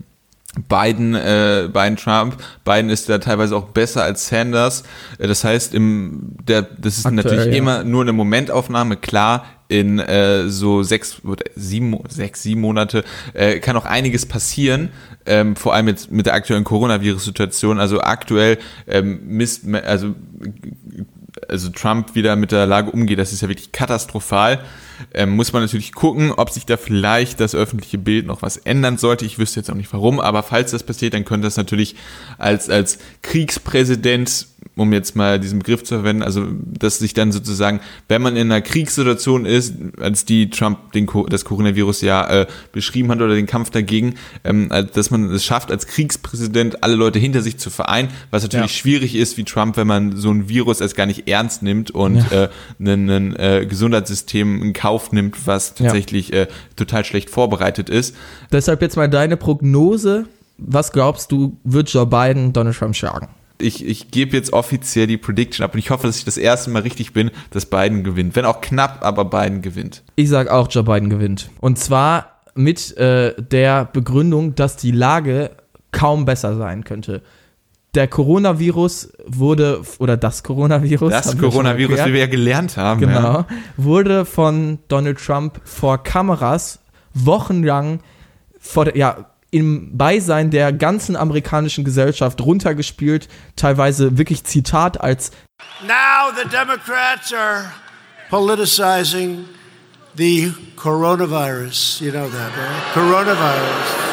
[0.69, 2.37] Biden, äh, Biden Trump.
[2.65, 4.85] Biden ist da teilweise auch besser als Sanders.
[5.19, 7.59] Äh, das heißt, im, der, das ist Aktuell, natürlich ja.
[7.59, 8.97] immer nur eine Momentaufnahme.
[8.97, 11.23] Klar, in äh, so sechs,
[11.57, 14.91] sieben, sechs, sieben Monate äh, kann auch einiges passieren.
[15.25, 17.81] Ähm, vor allem jetzt mit der aktuellen Coronavirus-Situation.
[17.81, 20.15] Also aktuell ähm, misst, also
[21.49, 24.61] also Trump wieder mit der Lage umgeht, das ist ja wirklich katastrophal
[25.15, 28.99] ähm, muss man natürlich gucken, ob sich da vielleicht das öffentliche Bild noch was ändern
[28.99, 29.25] sollte.
[29.25, 31.97] Ich wüsste jetzt auch nicht warum, aber falls das passiert, dann könnte das natürlich
[32.39, 34.47] als, als Kriegspräsident
[34.77, 38.51] um jetzt mal diesen Begriff zu verwenden, also dass sich dann sozusagen, wenn man in
[38.51, 43.47] einer Kriegssituation ist, als die Trump den, das Coronavirus ja äh, beschrieben hat oder den
[43.47, 48.09] Kampf dagegen, ähm, dass man es schafft, als Kriegspräsident alle Leute hinter sich zu vereinen,
[48.31, 48.79] was natürlich ja.
[48.79, 52.17] schwierig ist wie Trump, wenn man so ein Virus als gar nicht ernst nimmt und
[52.31, 52.45] ja.
[52.45, 52.49] äh,
[52.81, 56.43] ein, ein äh, Gesundheitssystem in Kauf nimmt, was tatsächlich ja.
[56.43, 58.17] äh, total schlecht vorbereitet ist.
[58.51, 60.25] Deshalb jetzt mal deine Prognose.
[60.59, 63.29] Was glaubst du, wird Joe Biden Donald Trump schlagen?
[63.63, 66.71] Ich, ich gebe jetzt offiziell die Prediction ab und ich hoffe, dass ich das erste
[66.71, 68.37] Mal richtig bin, dass Biden gewinnt.
[68.37, 70.03] Wenn auch knapp, aber Biden gewinnt.
[70.17, 71.51] Ich sage auch, Joe Biden gewinnt.
[71.61, 75.51] Und zwar mit äh, der Begründung, dass die Lage
[75.91, 77.23] kaum besser sein könnte.
[77.95, 81.11] Der Coronavirus wurde, oder das Coronavirus.
[81.11, 83.01] Das Coronavirus, wie wir ja gelernt haben.
[83.01, 83.21] Genau.
[83.21, 83.47] Ja.
[83.77, 86.81] Wurde von Donald Trump vor Kameras
[87.13, 88.01] wochenlang
[88.59, 95.31] vor der, ja, im Beisein der ganzen amerikanischen Gesellschaft runtergespielt, teilweise wirklich Zitat als
[95.87, 97.71] Now the Democrats are
[98.31, 99.45] politicizing
[100.17, 102.01] the coronavirus.
[102.01, 102.95] You know that, right?
[102.95, 104.13] Coronavirus.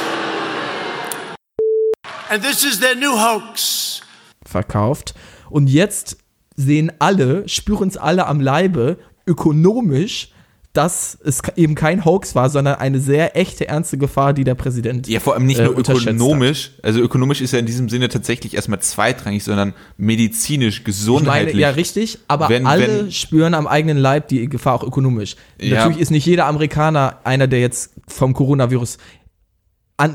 [2.29, 4.01] And this is their new hoax.
[4.45, 5.13] Verkauft.
[5.49, 6.17] Und jetzt
[6.57, 10.33] sehen alle, spüren es alle am Leibe, ökonomisch,
[10.73, 15.07] dass es eben kein Hoax war, sondern eine sehr echte, ernste Gefahr, die der Präsident.
[15.07, 16.73] Ja, vor allem nicht nur äh, ökonomisch.
[16.83, 21.55] Also ökonomisch ist ja in diesem Sinne tatsächlich erstmal zweitrangig, sondern medizinisch, gesundheitlich.
[21.55, 25.35] Meine, ja, richtig, aber wenn, alle wenn, spüren am eigenen Leib die Gefahr auch ökonomisch.
[25.59, 25.77] Ja.
[25.77, 28.99] Natürlich ist nicht jeder Amerikaner einer, der jetzt vom Coronavirus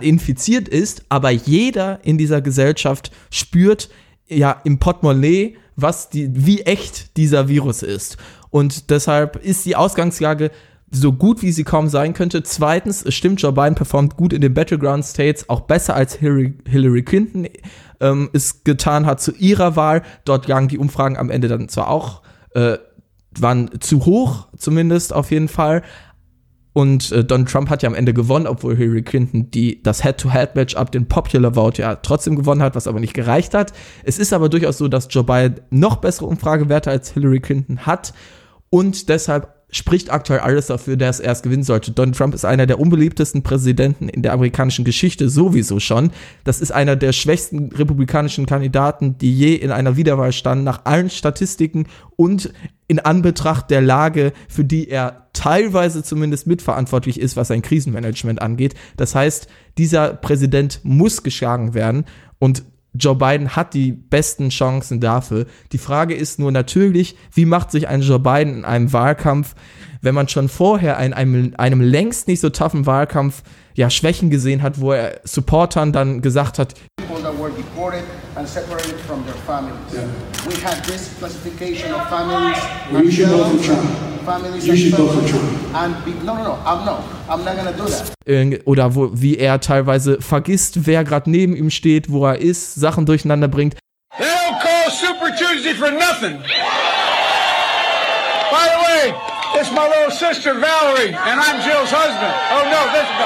[0.01, 3.91] infiziert ist, aber jeder in dieser Gesellschaft spürt
[4.29, 8.17] ja im Portemonnaie, was die, wie echt dieser Virus ist.
[8.55, 10.53] Und deshalb ist die Ausgangslage
[10.89, 12.45] so gut, wie sie kaum sein könnte.
[12.45, 17.03] Zweitens, es stimmt, Joe Biden performt gut in den Battleground States, auch besser als Hillary,
[17.03, 17.49] Clinton
[18.01, 20.03] ähm, es getan hat zu ihrer Wahl.
[20.25, 22.23] Dort lagen die Umfragen am Ende dann zwar auch,
[22.55, 22.79] äh,
[23.37, 25.83] waren zu hoch, zumindest auf jeden Fall.
[26.75, 30.77] Und äh, Donald Trump hat ja am Ende gewonnen, obwohl Hillary Clinton die, das Head-to-Head-Match
[30.77, 33.73] ab den Popular Vote ja trotzdem gewonnen hat, was aber nicht gereicht hat.
[34.05, 38.15] Es ist aber durchaus so, dass Joe Biden noch bessere Umfragewerte als Hillary Clinton hat
[38.75, 41.93] und deshalb spricht aktuell alles dafür, dass er es gewinnen sollte.
[41.93, 46.11] Donald Trump ist einer der unbeliebtesten Präsidenten in der amerikanischen Geschichte sowieso schon.
[46.43, 51.09] Das ist einer der schwächsten republikanischen Kandidaten, die je in einer Wiederwahl standen, nach allen
[51.09, 52.53] Statistiken und
[52.89, 58.75] in Anbetracht der Lage, für die er teilweise zumindest mitverantwortlich ist, was sein Krisenmanagement angeht.
[58.97, 59.47] Das heißt,
[59.79, 62.07] dieser Präsident muss geschlagen werden
[62.41, 65.47] und Joe Biden hat die besten Chancen dafür.
[65.73, 69.55] Die Frage ist nur natürlich, wie macht sich ein Joe Biden in einem Wahlkampf,
[70.01, 73.43] wenn man schon vorher in einem, einem längst nicht so toughen Wahlkampf
[73.75, 76.75] ja Schwächen gesehen hat, wo er Supportern dann gesagt hat,
[78.37, 79.95] and separated from their families.
[79.95, 80.34] Yeah.
[80.47, 82.59] We have this classification of families.
[82.93, 83.89] Well, you should vote for Trump.
[84.27, 85.75] Families you should vote for Trump.
[85.75, 88.67] And be, no, no, no, I'm no, I'm not gonna do that.
[88.67, 93.07] Oder wo, wie er teilweise vergisst, wer gerade neben ihm steht, wo er ist, Sachen
[93.07, 93.77] durcheinander bringt.
[94.19, 96.39] They don't call Super Tuesday for nothing.
[98.51, 99.15] By the way,
[99.61, 102.35] it's my little sister Valerie, and I'm Jill's husband.
[102.53, 103.17] Oh no, this is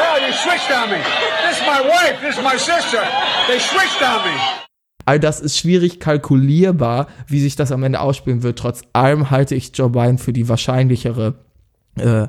[0.00, 1.00] oh you switched on me.
[1.44, 2.20] This is my wife.
[2.22, 3.04] This is my sister.
[3.46, 4.61] They switched on me.
[5.04, 8.58] All das ist schwierig kalkulierbar, wie sich das am Ende ausspielen wird.
[8.58, 11.34] Trotz allem halte ich Joe Biden für die wahrscheinlichere
[11.96, 12.28] äh,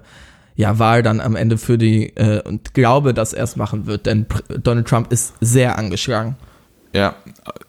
[0.55, 4.05] ja, Wahl dann am Ende für die äh, und glaube, dass er es machen wird,
[4.05, 6.35] denn Donald Trump ist sehr angeschlagen.
[6.93, 7.15] Ja,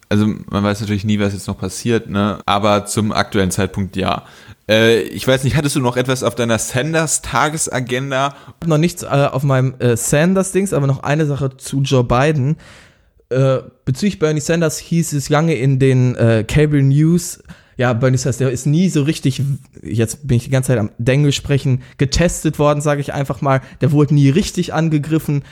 [0.07, 2.37] also man weiß natürlich nie, was jetzt noch passiert, ne?
[2.45, 4.23] Aber zum aktuellen Zeitpunkt ja.
[4.69, 8.35] Äh, ich weiß nicht, hattest du noch etwas auf deiner Sanders-Tagesagenda?
[8.67, 12.57] Noch nichts äh, auf meinem äh, Sanders-Dings, aber noch eine Sache zu Joe Biden.
[13.35, 17.43] Äh, bezüglich Bernie Sanders hieß es lange in den äh, Cable News,
[17.75, 19.41] ja, Bernie Sanders, der ist nie so richtig,
[19.83, 23.59] jetzt bin ich die ganze Zeit am Denglisch sprechen, getestet worden, sage ich einfach mal.
[23.81, 25.43] Der wurde nie richtig angegriffen.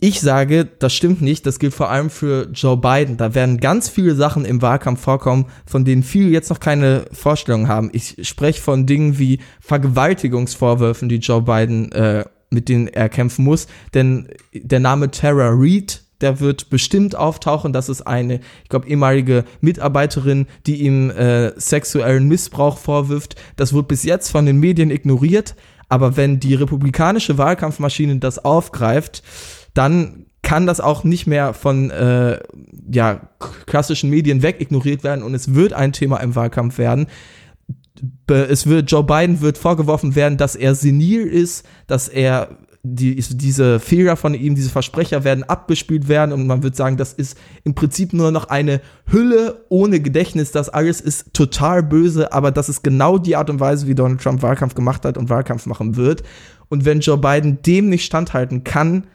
[0.00, 1.46] Ich sage, das stimmt nicht.
[1.46, 3.16] Das gilt vor allem für Joe Biden.
[3.16, 7.68] Da werden ganz viele Sachen im Wahlkampf vorkommen, von denen viele jetzt noch keine Vorstellung
[7.68, 7.88] haben.
[7.94, 13.68] Ich spreche von Dingen wie Vergewaltigungsvorwürfen, die Joe Biden, äh, mit denen er kämpfen muss.
[13.94, 17.72] Denn der Name Tara Reid, der wird bestimmt auftauchen.
[17.72, 23.36] Das ist eine, ich glaube, ehemalige Mitarbeiterin, die ihm äh, sexuellen Missbrauch vorwirft.
[23.56, 25.54] Das wird bis jetzt von den Medien ignoriert.
[25.88, 29.22] Aber wenn die republikanische Wahlkampfmaschine das aufgreift,
[29.74, 32.40] dann kann das auch nicht mehr von äh,
[32.90, 33.28] ja,
[33.66, 37.06] klassischen Medien weg ignoriert werden und es wird ein Thema im Wahlkampf werden.
[38.26, 43.78] Es wird, Joe Biden wird vorgeworfen werden, dass er senil ist, dass er die, diese
[43.78, 47.74] Fehler von ihm, diese Versprecher werden abgespielt werden und man wird sagen, das ist im
[47.74, 50.50] Prinzip nur noch eine Hülle ohne Gedächtnis.
[50.50, 54.20] Das alles ist total böse, aber das ist genau die Art und Weise, wie Donald
[54.20, 56.24] Trump Wahlkampf gemacht hat und Wahlkampf machen wird.
[56.68, 59.06] Und wenn Joe Biden dem nicht standhalten kann,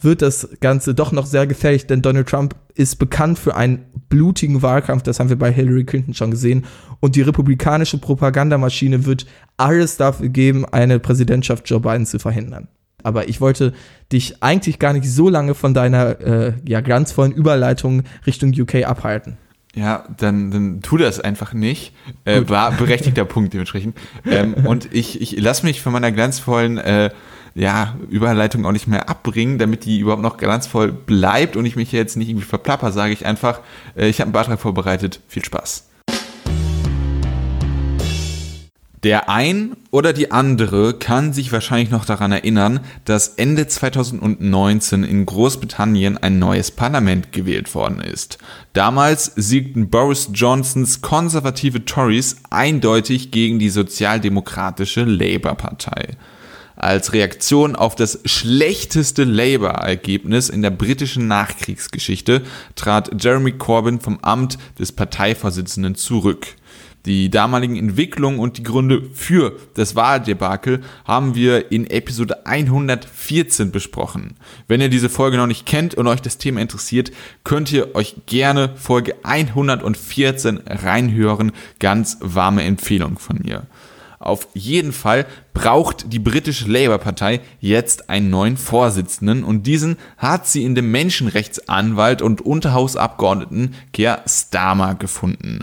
[0.00, 4.60] wird das Ganze doch noch sehr gefährlich, denn Donald Trump ist bekannt für einen blutigen
[4.60, 6.64] Wahlkampf, das haben wir bei Hillary Clinton schon gesehen.
[6.98, 9.24] Und die republikanische Propagandamaschine wird
[9.56, 12.66] alles dafür geben, eine Präsidentschaft Joe Biden zu verhindern.
[13.04, 13.72] Aber ich wollte
[14.10, 19.36] dich eigentlich gar nicht so lange von deiner äh, ja, glanzvollen Überleitung Richtung UK abhalten.
[19.74, 21.94] Ja, dann, dann tu das einfach nicht.
[22.24, 23.96] Äh, war berechtigter Punkt dementsprechend.
[24.24, 27.10] Ähm, und ich, ich lasse mich von meiner glanzvollen äh,
[27.54, 31.92] ja, Überleitung auch nicht mehr abbringen, damit die überhaupt noch glanzvoll bleibt und ich mich
[31.92, 33.60] jetzt nicht irgendwie verplapper, sage ich einfach,
[33.96, 35.20] äh, ich habe einen Beitrag vorbereitet.
[35.28, 35.88] Viel Spaß.
[39.04, 45.26] Der ein oder die andere kann sich wahrscheinlich noch daran erinnern, dass Ende 2019 in
[45.26, 48.38] Großbritannien ein neues Parlament gewählt worden ist.
[48.72, 56.16] Damals siegten Boris Johnsons konservative Tories eindeutig gegen die sozialdemokratische Labour-Partei.
[56.74, 62.40] Als Reaktion auf das schlechteste Labour-Ergebnis in der britischen Nachkriegsgeschichte
[62.74, 66.56] trat Jeremy Corbyn vom Amt des Parteivorsitzenden zurück.
[67.06, 74.36] Die damaligen Entwicklungen und die Gründe für das Wahldebakel haben wir in Episode 114 besprochen.
[74.68, 77.12] Wenn ihr diese Folge noch nicht kennt und euch das Thema interessiert,
[77.44, 81.52] könnt ihr euch gerne Folge 114 reinhören.
[81.78, 83.66] Ganz warme Empfehlung von mir.
[84.18, 90.64] Auf jeden Fall braucht die britische Labour-Partei jetzt einen neuen Vorsitzenden und diesen hat sie
[90.64, 95.60] in dem Menschenrechtsanwalt und Unterhausabgeordneten Keir Starmer gefunden.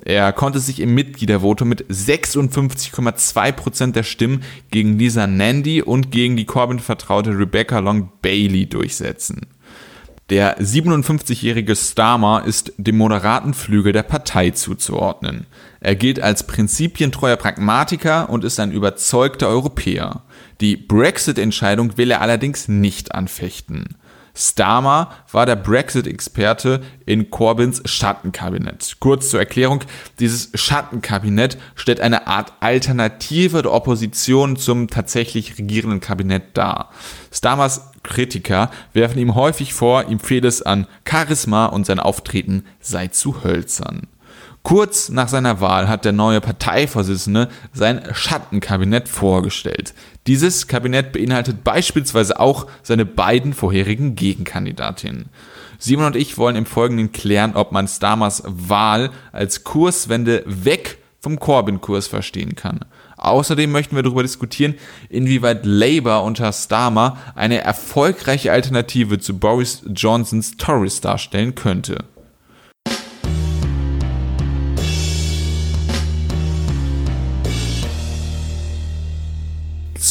[0.00, 6.46] Er konnte sich im Mitgliedervotum mit 56,2% der Stimmen gegen Lisa Nandy und gegen die
[6.46, 9.46] Corbyn-Vertraute Rebecca Long Bailey durchsetzen.
[10.30, 15.46] Der 57-jährige Starmer ist dem moderaten Flügel der Partei zuzuordnen.
[15.80, 20.22] Er gilt als prinzipientreuer Pragmatiker und ist ein überzeugter Europäer.
[20.62, 23.96] Die Brexit-Entscheidung will er allerdings nicht anfechten.
[24.34, 28.96] Starmer war der Brexit-Experte in Corbyns Schattenkabinett.
[28.98, 29.84] Kurz zur Erklärung,
[30.18, 36.90] dieses Schattenkabinett stellt eine Art Alternative der Opposition zum tatsächlich regierenden Kabinett dar.
[37.32, 43.08] Starmers Kritiker werfen ihm häufig vor, ihm fehle es an Charisma und sein Auftreten sei
[43.08, 44.08] zu hölzern.
[44.64, 49.92] Kurz nach seiner Wahl hat der neue Parteivorsitzende sein Schattenkabinett vorgestellt.
[50.26, 55.26] Dieses Kabinett beinhaltet beispielsweise auch seine beiden vorherigen Gegenkandidatinnen.
[55.78, 61.38] Simon und ich wollen im Folgenden klären, ob man Starmers Wahl als Kurswende weg vom
[61.38, 62.80] Corbyn-Kurs verstehen kann.
[63.18, 64.76] Außerdem möchten wir darüber diskutieren,
[65.10, 71.98] inwieweit Labour unter Starmer eine erfolgreiche Alternative zu Boris Johnsons Tories darstellen könnte.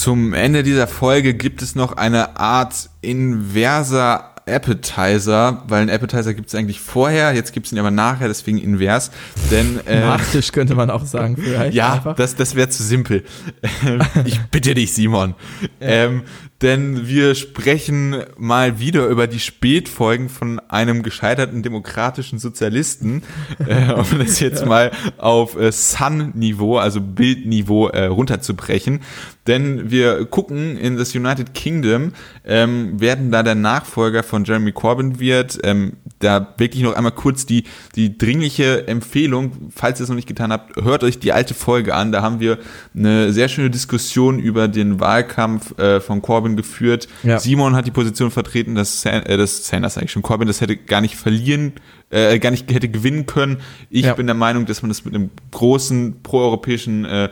[0.04, 6.49] Zum Ende dieser Folge gibt es noch eine Art inverser Appetizer, weil ein Appetizer gibt
[6.49, 9.12] es eigentlich vorher, jetzt gibt es ihn aber nachher, deswegen invers.
[9.49, 11.74] Denn, äh, Nachtisch könnte man auch sagen, vielleicht.
[11.74, 12.18] ja, einfach.
[12.18, 13.24] das, das wäre zu simpel.
[14.26, 15.36] Ich bitte dich, Simon.
[15.80, 16.24] Ähm,
[16.64, 23.22] denn wir sprechen mal wieder über die Spätfolgen von einem gescheiterten demokratischen Sozialisten,
[23.68, 29.01] äh, um das jetzt mal auf äh, Sun-Niveau, also Bildniveau äh, runterzubrechen.
[29.45, 32.14] Denn wir gucken in das United Kingdom,
[32.45, 35.59] ähm, werden da der Nachfolger von Jeremy Corbyn wird.
[35.64, 40.30] Ähm, da wirklich noch einmal kurz die, die dringliche Empfehlung, falls ihr es noch nicht
[40.30, 42.14] getan habt, hört euch die alte Folge an.
[42.14, 42.57] Da haben wir
[42.95, 47.08] eine sehr schöne Diskussion über den Wahlkampf äh, von Corbyn geführt.
[47.24, 47.39] Ja.
[47.39, 50.76] Simon hat die Position vertreten, dass, San, äh, dass Sanders eigentlich schon Corbyn das hätte
[50.78, 51.74] gar nicht verlieren,
[52.10, 53.58] äh, gar nicht hätte gewinnen können.
[53.89, 54.14] Ich Ja.
[54.14, 57.30] bin der Meinung, dass man das mit einem großen proeuropäischen äh,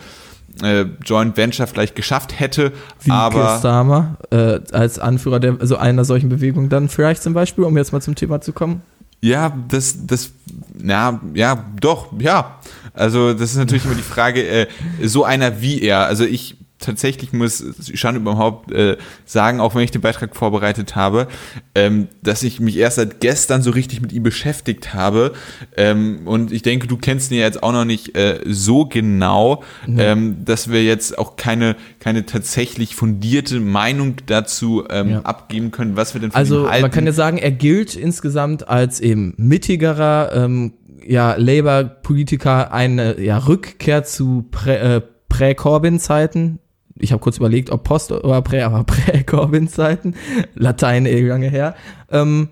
[0.64, 5.78] äh, Joint Venture vielleicht geschafft hätte, Wie Keir aber Starmer äh, als Anführer der, also
[5.78, 8.82] einer solchen Bewegung dann vielleicht zum Beispiel, um jetzt mal zum Thema zu kommen.
[9.22, 10.32] Ja, das, das,
[10.78, 12.60] na, ja, doch, ja.
[12.94, 14.68] Also, das ist natürlich immer die Frage, äh,
[15.04, 16.08] so einer wie er.
[16.08, 17.64] Also, ich tatsächlich muss
[17.94, 21.28] Schande überhaupt äh, sagen, auch wenn ich den Beitrag vorbereitet habe,
[21.76, 25.32] ähm, dass ich mich erst seit gestern so richtig mit ihm beschäftigt habe.
[25.78, 29.64] Ähm, und ich denke, du kennst ihn ja jetzt auch noch nicht äh, so genau,
[29.88, 35.22] ähm, dass wir jetzt auch keine, keine tatsächlich fundierte Meinung dazu ähm, Ja.
[35.22, 36.82] abgeben können, was wir denn von Also halten.
[36.82, 40.74] man kann ja sagen, er gilt insgesamt als eben mittigerer ähm,
[41.06, 46.60] ja, Labour-Politiker, eine ja, Rückkehr zu Prä, äh, Prä-Corbyn-Zeiten.
[47.02, 50.16] Ich habe kurz überlegt, ob Post oder Prä, aber Prä-Corbyn-Zeiten.
[50.56, 51.76] Latein eh lange her.
[52.10, 52.50] Ähm,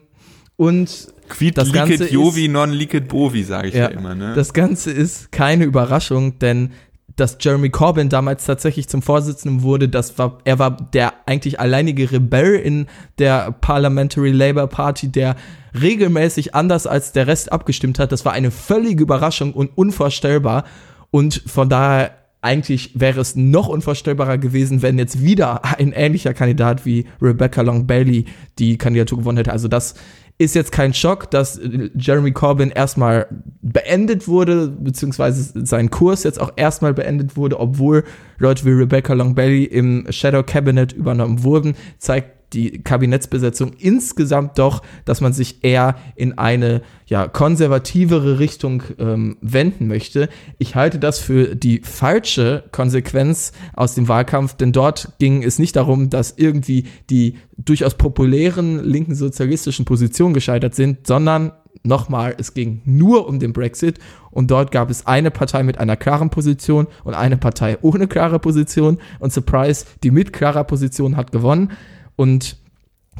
[0.55, 4.15] und Quid das Ganze licet ist- Jovi, non licet Bovi, sage ich ja, immer.
[4.15, 4.33] Ne?
[4.35, 6.71] Das Ganze ist keine Überraschung, denn
[7.15, 12.11] dass Jeremy Corbyn damals tatsächlich zum Vorsitzenden wurde, das war, er war der eigentlich alleinige
[12.11, 12.87] Rebell in
[13.17, 15.35] der Parliamentary Labour Party, der
[15.79, 18.11] regelmäßig anders als der Rest abgestimmt hat.
[18.11, 20.63] Das war eine völlige Überraschung und unvorstellbar.
[21.11, 26.85] Und von daher eigentlich wäre es noch unvorstellbarer gewesen, wenn jetzt wieder ein ähnlicher Kandidat
[26.85, 28.25] wie Rebecca Long Bailey
[28.57, 29.51] die Kandidatur gewonnen hätte.
[29.51, 29.95] Also das
[30.37, 33.27] ist jetzt kein Schock, dass äh, Jeremy Corbyn erstmal
[33.61, 38.05] beendet wurde, beziehungsweise sein Kurs jetzt auch erstmal beendet wurde, obwohl
[38.37, 44.81] Leute wie Rebecca Long Bailey im Shadow Cabinet übernommen wurden, zeigt die Kabinettsbesetzung insgesamt doch,
[45.05, 50.29] dass man sich eher in eine ja, konservativere Richtung ähm, wenden möchte.
[50.57, 55.75] Ich halte das für die falsche Konsequenz aus dem Wahlkampf, denn dort ging es nicht
[55.75, 61.51] darum, dass irgendwie die durchaus populären linken sozialistischen Positionen gescheitert sind, sondern
[61.83, 63.99] nochmal, es ging nur um den Brexit
[64.31, 68.39] und dort gab es eine Partei mit einer klaren Position und eine Partei ohne klare
[68.39, 71.71] Position und Surprise, die mit klarer Position hat gewonnen.
[72.19, 72.57] Und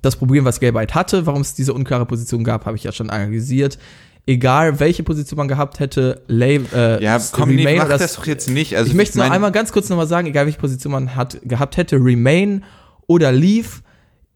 [0.02, 3.10] das Problem, was Gelbheit hatte, warum es diese unklare Position gab, habe ich ja schon
[3.10, 3.80] analysiert.
[4.26, 8.16] Egal, welche Position man gehabt hätte, Lay, äh, ja, komm, nee, Remain mach oder- das
[8.16, 8.76] doch jetzt nicht.
[8.76, 11.40] Also, ich möchte noch mein- einmal ganz kurz nochmal sagen, egal welche Position man hat,
[11.46, 12.66] gehabt hätte, Remain
[13.08, 13.70] oder Leave,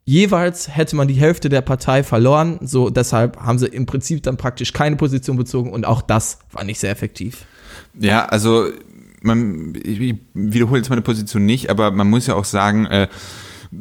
[0.05, 2.59] jeweils hätte man die Hälfte der Partei verloren.
[2.61, 6.63] So, deshalb haben sie im Prinzip dann praktisch keine Position bezogen und auch das war
[6.63, 7.43] nicht sehr effektiv.
[7.99, 8.69] Ja, also
[9.21, 13.09] man, ich, ich wiederhole jetzt meine Position nicht, aber man muss ja auch sagen, äh,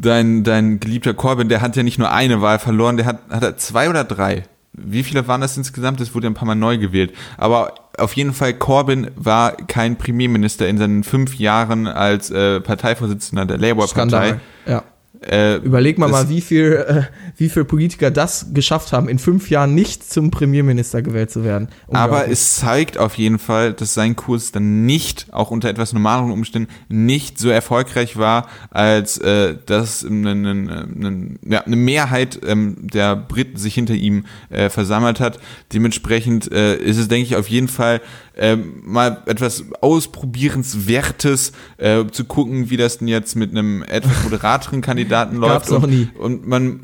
[0.01, 3.43] dein, dein geliebter Corbyn, der hat ja nicht nur eine Wahl verloren, der hat, hat
[3.43, 4.45] er zwei oder drei.
[4.73, 6.01] Wie viele waren das insgesamt?
[6.01, 7.13] Es wurde ja ein paar Mal neu gewählt.
[7.37, 13.45] Aber auf jeden Fall, Corbyn war kein Premierminister in seinen fünf Jahren als äh, Parteivorsitzender
[13.45, 14.41] der Labour-Partei.
[14.67, 14.83] Ja.
[15.31, 17.03] Äh, Überleg mal mal, wie viel, äh,
[17.37, 21.69] wie viel Politiker das geschafft haben, in fünf Jahren nicht zum Premierminister gewählt zu werden.
[21.91, 26.31] Aber es zeigt auf jeden Fall, dass sein Kurs dann nicht, auch unter etwas normaleren
[26.31, 32.77] Umständen, nicht so erfolgreich war, als äh, dass eine, eine, eine, ja, eine Mehrheit ähm,
[32.81, 35.39] der Briten sich hinter ihm äh, versammelt hat.
[35.73, 38.01] Dementsprechend äh, ist es, denke ich, auf jeden Fall
[38.37, 44.81] ähm, mal etwas Ausprobierenswertes, äh, zu gucken, wie das denn jetzt mit einem etwas moderateren
[44.81, 45.53] Kandidaten läuft.
[45.53, 46.09] Gab's noch und, nie.
[46.19, 46.81] Und man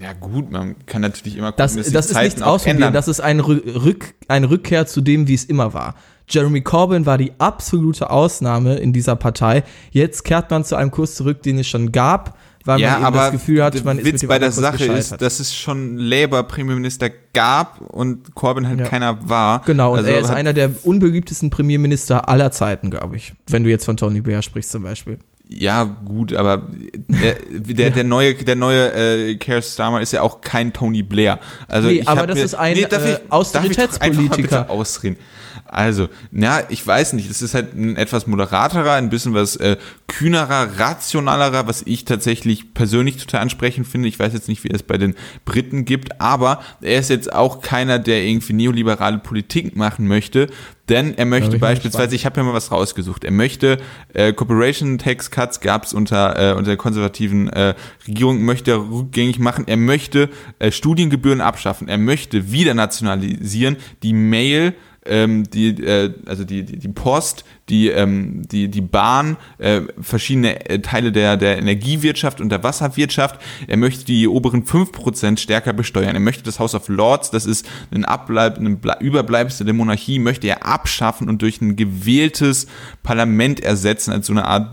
[0.00, 2.54] ja gut, man kann natürlich immer gucken, Das, dass die das ist Zeiten nichts auch
[2.54, 2.92] ausprobieren, ändern.
[2.92, 5.96] das ist ein Rück, eine Rückkehr zu dem, wie es immer war.
[6.28, 9.64] Jeremy Corbyn war die absolute Ausnahme in dieser Partei.
[9.90, 13.06] Jetzt kehrt man zu einem Kurs zurück, den es schon gab, weil ja, man eben
[13.06, 15.54] aber das Gefühl hat, man ist Witz mit dem bei der Sache ist, dass es
[15.54, 18.86] schon Labour-Premierminister gab und Corbyn halt Ja.
[18.86, 19.62] keiner war.
[19.64, 23.32] Genau, und Also er ist einer der unbeliebtesten Premierminister aller Zeiten, glaube ich.
[23.48, 25.18] Wenn du jetzt von Tony Blair sprichst zum Beispiel.
[25.52, 26.68] Ja, gut, aber
[27.08, 31.40] der, der, der neue, der neue äh, Keir Starmer ist ja auch kein Tony Blair.
[31.66, 33.28] Also Nee, ich aber das mir, ist ein, darf äh, ich- darf ich doch einfach
[33.30, 34.36] mal Austeritätspolitiker.
[34.42, 35.16] bitte ausreden.
[35.72, 39.76] Also, ja, ich weiß nicht, es ist halt ein etwas moderaterer, ein bisschen was äh,
[40.08, 44.08] kühnerer, rationalerer, was ich tatsächlich persönlich total ansprechend finde.
[44.08, 45.14] Ich weiß jetzt nicht, wie es bei den
[45.44, 50.48] Briten gibt, aber er ist jetzt auch keiner, der irgendwie neoliberale Politik machen möchte,
[50.88, 53.78] denn er möchte beispielsweise, ich habe ja mal was rausgesucht, er möchte
[54.12, 57.74] äh, Corporation Tax Cuts gab es unter, äh, unter der konservativen äh,
[58.08, 64.12] Regierung, möchte er rückgängig machen, er möchte äh, Studiengebühren abschaffen, er möchte wieder nationalisieren, die
[64.12, 64.74] Mail,
[65.06, 70.68] ähm, die, äh, also die, die, die Post, die, ähm, die, die Bahn, äh, verschiedene
[70.68, 73.40] äh, Teile der, der Energiewirtschaft und der Wasserwirtschaft.
[73.66, 76.14] Er möchte die oberen 5% stärker besteuern.
[76.14, 80.48] Er möchte das House of Lords, das ist ein, Ableib, ein Überbleibsel der Monarchie, möchte
[80.48, 82.66] er abschaffen und durch ein gewähltes
[83.02, 84.68] Parlament ersetzen, als so eine Art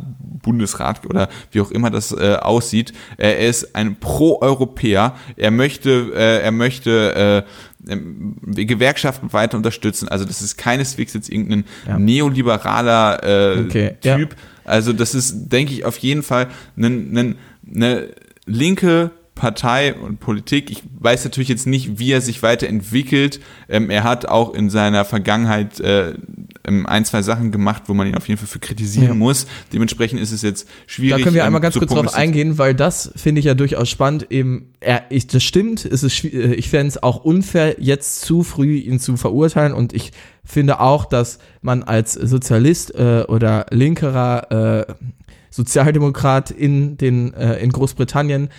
[0.47, 2.93] Bundesrat oder wie auch immer das äh, aussieht.
[3.17, 5.15] er ist ein Pro-Europäer.
[5.35, 7.49] Er möchte, äh, er möchte äh,
[8.65, 10.07] Gewerkschaften weiter unterstützen.
[10.07, 11.97] Also das ist keineswegs jetzt irgendein ja.
[11.97, 13.95] neoliberaler äh, okay.
[14.01, 14.33] Typ.
[14.33, 14.37] Ja.
[14.65, 17.35] Also das ist, denke ich, auf jeden Fall eine,
[17.73, 18.07] eine
[18.45, 20.69] linke Partei und Politik.
[20.71, 23.39] Ich weiß natürlich jetzt nicht, wie er sich weiterentwickelt.
[23.69, 26.13] Ähm, er hat auch in seiner Vergangenheit äh,
[26.65, 29.13] ähm, ein, zwei Sachen gemacht, wo man ihn auf jeden Fall für kritisieren ja.
[29.13, 29.47] muss.
[29.71, 31.17] Dementsprechend ist es jetzt schwierig.
[31.17, 33.89] Da können wir einmal ähm, ganz kurz drauf eingehen, weil das finde ich ja durchaus
[33.89, 34.27] spannend.
[34.31, 38.43] Eben, er, ich, das stimmt, es ist, äh, ich fände es auch unfair, jetzt zu
[38.43, 40.11] früh ihn zu verurteilen und ich
[40.43, 44.93] finde auch, dass man als Sozialist äh, oder linkerer äh,
[45.49, 48.49] Sozialdemokrat in den äh, in Großbritannien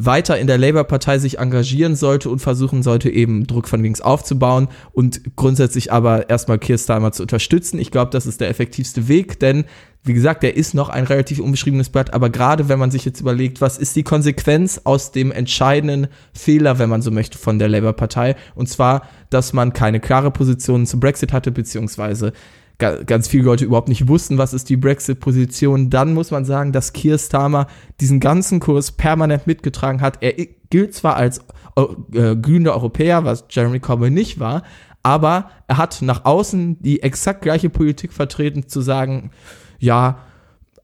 [0.00, 4.68] weiter in der Labour-Partei sich engagieren sollte und versuchen sollte, eben Druck von links aufzubauen
[4.92, 7.80] und grundsätzlich aber erstmal Keir Starmer zu unterstützen.
[7.80, 9.64] Ich glaube, das ist der effektivste Weg, denn
[10.04, 13.20] wie gesagt, der ist noch ein relativ unbeschriebenes Blatt, aber gerade wenn man sich jetzt
[13.20, 17.68] überlegt, was ist die Konsequenz aus dem entscheidenden Fehler, wenn man so möchte, von der
[17.68, 22.32] Labour-Partei, und zwar, dass man keine klare Position zum Brexit hatte, beziehungsweise
[22.78, 25.90] ganz viele Leute überhaupt nicht wussten, was ist die Brexit-Position.
[25.90, 27.66] Dann muss man sagen, dass Keir Starmer
[28.00, 30.18] diesen ganzen Kurs permanent mitgetragen hat.
[30.22, 30.34] Er
[30.70, 31.40] gilt zwar als
[31.76, 34.62] äh, glühender Europäer, was Jeremy Corbyn nicht war,
[35.02, 39.30] aber er hat nach außen die exakt gleiche Politik vertreten, zu sagen,
[39.78, 40.18] ja,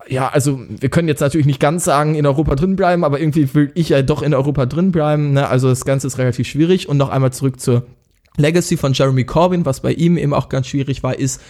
[0.09, 3.55] ja, also wir können jetzt natürlich nicht ganz sagen, in Europa drin bleiben, aber irgendwie
[3.55, 5.33] will ich ja doch in Europa drin bleiben.
[5.33, 5.49] Ne?
[5.49, 6.89] Also das Ganze ist relativ schwierig.
[6.89, 7.87] Und noch einmal zurück zur
[8.37, 11.41] Legacy von Jeremy Corbyn, was bei ihm eben auch ganz schwierig war, ist,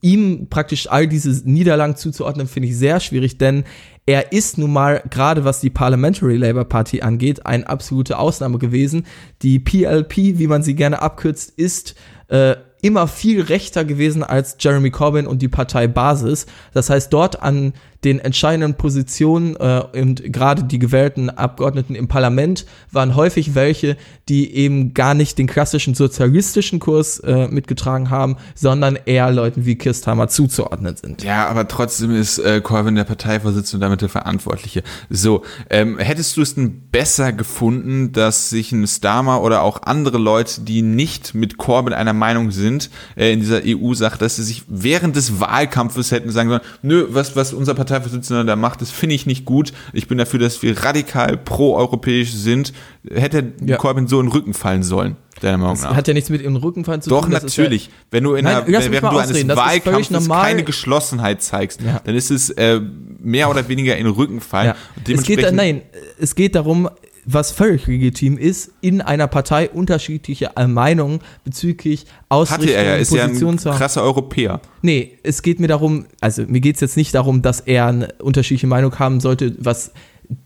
[0.00, 3.64] ihm praktisch all diese Niederlagen zuzuordnen, finde ich sehr schwierig, denn
[4.04, 9.06] er ist nun mal, gerade was die Parliamentary Labour Party angeht, eine absolute Ausnahme gewesen.
[9.42, 11.94] Die PLP, wie man sie gerne abkürzt, ist
[12.28, 16.46] äh, immer viel rechter gewesen als Jeremy Corbyn und die Partei Basis.
[16.74, 17.74] Das heißt, dort an
[18.04, 23.96] den entscheidenden Positionen äh, und gerade die gewählten Abgeordneten im Parlament waren häufig welche,
[24.28, 29.76] die eben gar nicht den klassischen sozialistischen Kurs äh, mitgetragen haben, sondern eher Leuten wie
[29.76, 31.22] Kirsthammer zuzuordnen sind.
[31.22, 34.82] Ja, aber trotzdem ist äh, Corbyn der Parteivorsitzende damit der Verantwortliche.
[35.08, 40.18] So, ähm, hättest du es denn besser gefunden, dass sich ein Starmer oder auch andere
[40.18, 44.64] Leute, die nicht mit Corbyn einer Meinung sind, äh, in dieser EU-Sache, dass sie sich
[44.68, 48.90] während des Wahlkampfes hätten sagen sollen, nö, was, was unser Partei Parteivorsitzender da macht, das
[48.90, 49.72] finde ich nicht gut.
[49.92, 52.72] Ich bin dafür, dass wir radikal pro-europäisch sind.
[53.12, 53.76] Hätte ja.
[53.76, 55.16] Corbyn so in den Rücken fallen sollen.
[55.40, 55.96] Deiner Meinung das nach.
[55.96, 57.32] hat ja nichts mit ihrem Rückenfallen zu Doch, tun.
[57.32, 57.86] Doch, natürlich.
[57.86, 62.00] Ja, wenn du in Nein, einer, während du eines Wahlkampfes keine Geschlossenheit zeigst, ja.
[62.04, 62.80] dann ist es äh,
[63.18, 64.66] mehr oder weniger in den Rückenfall.
[64.66, 64.76] Ja.
[65.12, 65.82] Es geht, nein,
[66.20, 66.88] es geht darum,
[67.24, 73.10] was völlig legitim ist, in einer Partei unterschiedliche Meinungen bezüglich Ausrichtung Hatte er ja, ist
[73.10, 74.60] Position ja ein krasser Europäer.
[74.82, 78.08] Nee, es geht mir darum, also mir geht es jetzt nicht darum, dass er eine
[78.18, 79.92] unterschiedliche Meinung haben sollte, was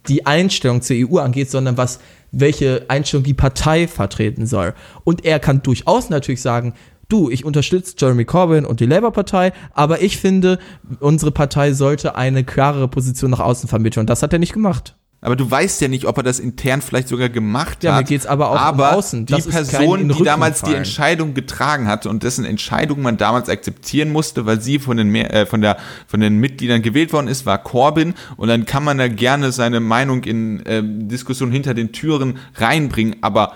[0.09, 2.01] die Einstellung zur EU angeht, sondern was,
[2.33, 4.74] welche Einstellung die Partei vertreten soll.
[5.05, 6.74] Und er kann durchaus natürlich sagen,
[7.09, 10.59] du, ich unterstütze Jeremy Corbyn und die Labour-Partei, aber ich finde,
[11.01, 14.03] unsere Partei sollte eine klarere Position nach außen vermitteln.
[14.03, 14.97] Und das hat er nicht gemacht.
[15.23, 17.97] Aber du weißt ja nicht, ob er das intern vielleicht sogar gemacht ja, hat.
[17.97, 19.27] Ja, mir geht's aber auch aber um außen.
[19.27, 24.12] Das die Person, die damals die Entscheidung getragen hatte und dessen Entscheidung man damals akzeptieren
[24.12, 27.59] musste, weil sie von den, äh, von, der, von den Mitgliedern gewählt worden ist, war
[27.59, 28.14] Corbyn.
[28.37, 33.17] Und dann kann man da gerne seine Meinung in äh, Diskussionen hinter den Türen reinbringen.
[33.23, 33.55] Aber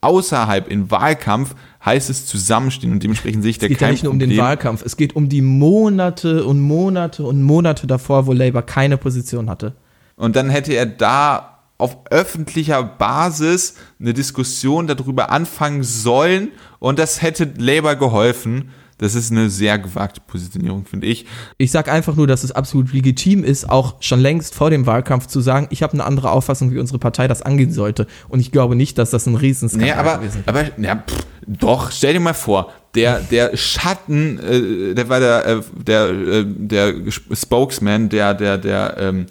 [0.00, 1.54] außerhalb im Wahlkampf
[1.84, 4.18] heißt es zusammenstehen und dementsprechend sehe ich da kein Es geht ja nicht nur um
[4.18, 8.96] den Wahlkampf, es geht um die Monate und Monate und Monate davor, wo Labour keine
[8.96, 9.74] Position hatte.
[10.18, 16.50] Und dann hätte er da auf öffentlicher Basis eine Diskussion darüber anfangen sollen
[16.80, 21.24] und das hätte Labour geholfen, Das ist eine sehr gewagte Positionierung, finde ich.
[21.56, 25.28] Ich sage einfach nur, dass es absolut legitim ist, auch schon längst vor dem Wahlkampf
[25.28, 28.08] zu sagen, ich habe eine andere Auffassung, wie unsere Partei das angehen sollte.
[28.28, 31.92] Und ich glaube nicht, dass das ein Riesenskandal Nee, aber, gewesen aber ja, pff, doch,
[31.92, 36.94] stell dir mal vor, der, der Schatten, äh, der war der, äh, der, äh, der
[37.32, 39.26] Spokesman, der, der, der, ähm,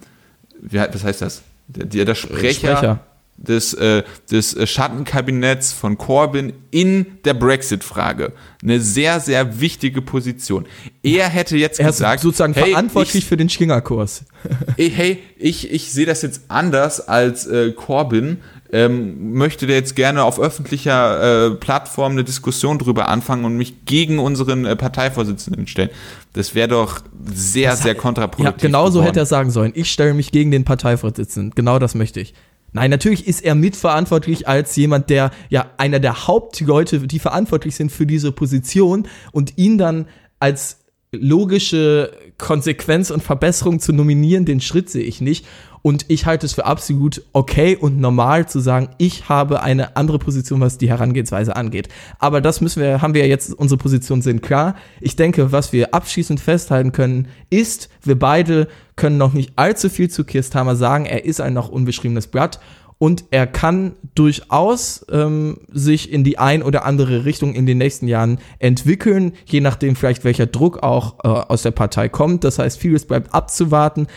[0.62, 1.42] wie, was heißt das?
[1.68, 3.00] Der, der, Sprecher, Sprecher.
[3.36, 8.32] des, äh, des äh, Schattenkabinetts von Corbyn in der Brexit-Frage.
[8.64, 10.66] Eine sehr, sehr wichtige Position.
[11.04, 14.24] Er hätte jetzt Er ist gesagt, sozusagen hey, verantwortlich ich, für den Schlingerkurs.
[14.78, 18.38] Ey, hey, ich, ich sehe das jetzt anders als äh, Corbyn.
[18.70, 23.86] Ähm, möchte der jetzt gerne auf öffentlicher äh, Plattform eine Diskussion drüber anfangen und mich
[23.86, 25.90] gegen unseren äh, Parteivorsitzenden stellen.
[26.38, 27.00] Das wäre doch
[27.34, 28.62] sehr, sehr Ja, kontraproduktiv.
[28.62, 29.72] genau so hätte er sagen sollen.
[29.76, 31.54] Ich stelle mich gegen den Parteivorsitzenden.
[31.56, 32.36] Genau das möchte ich.
[32.74, 37.92] Nein, natürlich ist er mitverantwortlich als jemand, der ja einer der Hauptleute, die verantwortlich sind
[37.92, 40.06] für diese Position und ihn dann
[40.40, 45.46] als logische Konsequenz und Verbesserung zu nominieren, den Schritt sehe ich nicht.
[45.82, 50.20] Und ich halte es für absolut okay und normal zu sagen, ich habe eine andere
[50.20, 51.90] Position, was die Herangehensweise angeht.
[52.20, 54.76] Aber das müssen wir, haben wir ja jetzt, unsere Positionen sind klar.
[55.02, 60.10] Ich denke, was wir abschließend festhalten können, ist, wir beide können noch nicht allzu viel
[60.10, 61.06] zu Kirsthamer sagen.
[61.06, 62.60] Er ist ein noch unbeschriebenes Blatt
[63.00, 68.08] und er kann durchaus ähm, sich in die ein oder andere Richtung in den nächsten
[68.08, 72.44] Jahren entwickeln, je nachdem vielleicht welcher Druck auch äh, aus der Partei kommt.
[72.44, 74.08] Das heißt, vieles bleibt abzuwarten.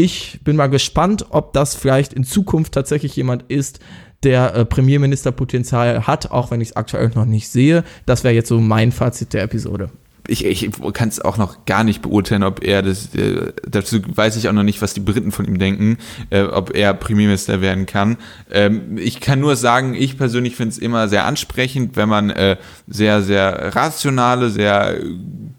[0.00, 3.80] Ich bin mal gespannt, ob das vielleicht in Zukunft tatsächlich jemand ist,
[4.22, 7.82] der äh, Premierministerpotenzial hat, auch wenn ich es aktuell noch nicht sehe.
[8.06, 9.90] Das wäre jetzt so mein Fazit der Episode.
[10.28, 14.36] ich, ich kann es auch noch gar nicht beurteilen, ob er das, äh, dazu weiß
[14.36, 15.98] ich auch noch nicht, was die Briten von ihm denken,
[16.30, 18.18] äh, ob er Premierminister werden kann.
[18.52, 22.56] Ähm, ich kann nur sagen, ich persönlich finde es immer sehr ansprechend, wenn man äh,
[22.86, 25.04] sehr, sehr rationale, sehr äh,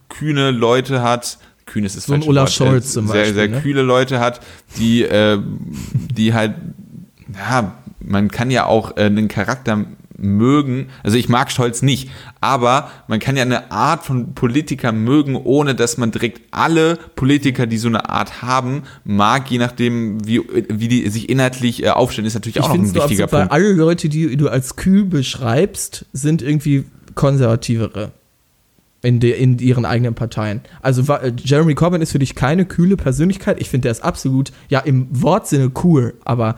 [0.07, 1.39] kühne Leute hat.
[1.69, 3.61] Kühn ist So ein Olaf Wort, Scholz äh, zum sehr, Beispiel, Sehr ne?
[3.61, 4.41] kühle Leute hat,
[4.77, 5.39] die, äh,
[6.11, 6.55] die halt,
[7.33, 9.85] ja, man kann ja auch äh, einen Charakter
[10.17, 12.09] mögen, also ich mag Scholz nicht,
[12.41, 17.67] aber man kann ja eine Art von Politiker mögen, ohne dass man direkt alle Politiker,
[17.67, 22.25] die so eine Art haben, mag, je nachdem, wie, wie die sich inhaltlich äh, aufstellen,
[22.25, 23.53] ist natürlich Ich auch noch ein wichtiger absolut, weil Punkt.
[23.53, 26.83] alle Leute, die du als kühl beschreibst, sind irgendwie
[27.15, 28.11] konservativere
[29.01, 30.61] in, de, in ihren eigenen Parteien.
[30.81, 33.59] Also äh, Jeremy Corbyn ist für dich keine kühle Persönlichkeit.
[33.61, 36.55] Ich finde, der ist absolut, ja, im Wortsinne cool, aber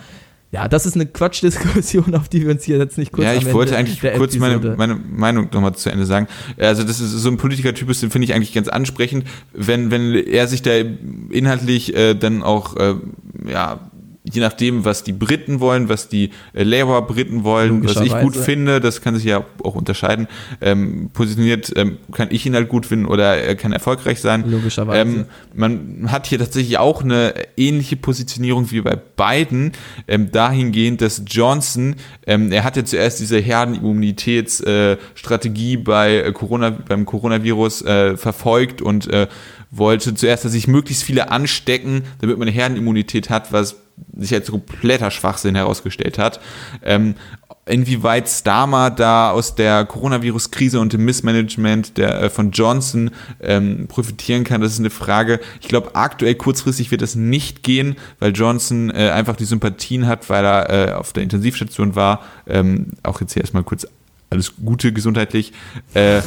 [0.51, 3.53] ja, das ist eine Quatschdiskussion, auf die wir uns hier jetzt nicht kurz Ja, ich
[3.53, 6.27] wollte eigentlich kurz meine, meine Meinung nochmal zu Ende sagen.
[6.57, 10.47] Also das ist so ein Politikertyp den finde ich eigentlich ganz ansprechend, wenn, wenn er
[10.47, 10.71] sich da
[11.29, 12.95] inhaltlich äh, dann auch, äh,
[13.47, 13.90] ja,
[14.23, 18.79] je nachdem, was die Briten wollen, was die äh, Labour-Briten wollen, was ich gut finde,
[18.79, 20.27] das kann sich ja auch unterscheiden,
[20.61, 24.47] ähm, positioniert, ähm, kann ich ihn halt gut finden oder er kann erfolgreich sein.
[24.49, 25.01] Logischerweise.
[25.01, 29.71] Ähm, man hat hier tatsächlich auch eine ähnliche Positionierung wie bei Biden,
[30.07, 31.95] ähm, dahingehend, dass Johnson,
[32.27, 39.25] ähm, er hatte zuerst diese Herdenimmunitätsstrategie äh, bei Corona, beim Coronavirus äh, verfolgt und äh,
[39.71, 43.77] wollte zuerst, dass sich möglichst viele anstecken, damit man eine Herdenimmunität hat, was
[44.17, 46.39] sich als kompletter Schwachsinn herausgestellt hat.
[46.83, 47.15] Ähm,
[47.65, 54.43] inwieweit Starmer da aus der Coronavirus-Krise und dem Missmanagement der, äh, von Johnson ähm, profitieren
[54.43, 55.39] kann, das ist eine Frage.
[55.61, 60.29] Ich glaube, aktuell kurzfristig wird das nicht gehen, weil Johnson äh, einfach die Sympathien hat,
[60.29, 62.23] weil er äh, auf der Intensivstation war.
[62.47, 63.85] Ähm, auch jetzt hier erstmal kurz
[64.29, 65.53] alles Gute gesundheitlich.
[65.93, 66.21] Äh,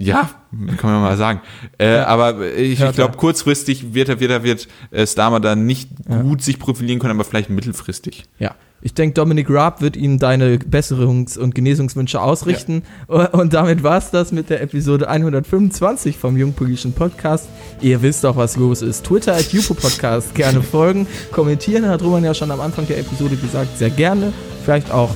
[0.00, 0.30] ja,
[0.76, 1.40] kann man mal sagen.
[1.78, 5.90] Äh, Aber ich, ich glaube, kurzfristig wird er, wird er, wird äh, Starmer da nicht
[6.06, 8.24] gut sich profilieren können, aber vielleicht mittelfristig.
[8.38, 8.54] Ja.
[8.82, 12.82] Ich denke, Dominic Raab wird Ihnen deine Besserungs- und Genesungswünsche ausrichten.
[13.32, 17.48] Und damit war es das mit der Episode 125 vom Jungpolitischen Podcast.
[17.82, 19.04] Ihr wisst doch, was los ist.
[19.04, 21.06] Twitter at Jupo Podcast gerne folgen.
[21.30, 24.32] Kommentieren hat Roman ja schon am Anfang der Episode gesagt, sehr gerne.
[24.64, 25.10] Vielleicht auch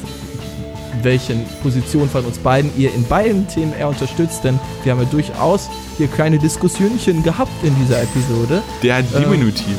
[1.03, 5.09] welchen Position von uns beiden ihr in beiden Themen eher unterstützt, denn wir haben ja
[5.11, 8.63] durchaus hier kleine Diskussionchen gehabt in dieser Episode.
[8.83, 9.77] Der hat Diminutiv.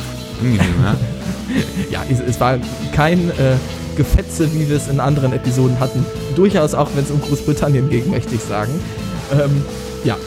[0.81, 0.95] Ja?
[1.91, 2.57] ja, es, es war
[2.93, 3.55] kein äh,
[3.95, 6.05] Gefetze, wie wir es in anderen Episoden hatten.
[6.35, 8.73] Durchaus auch, wenn es um Großbritannien ging, möchte ich sagen.
[9.31, 9.63] Ähm,
[10.03, 10.17] ja,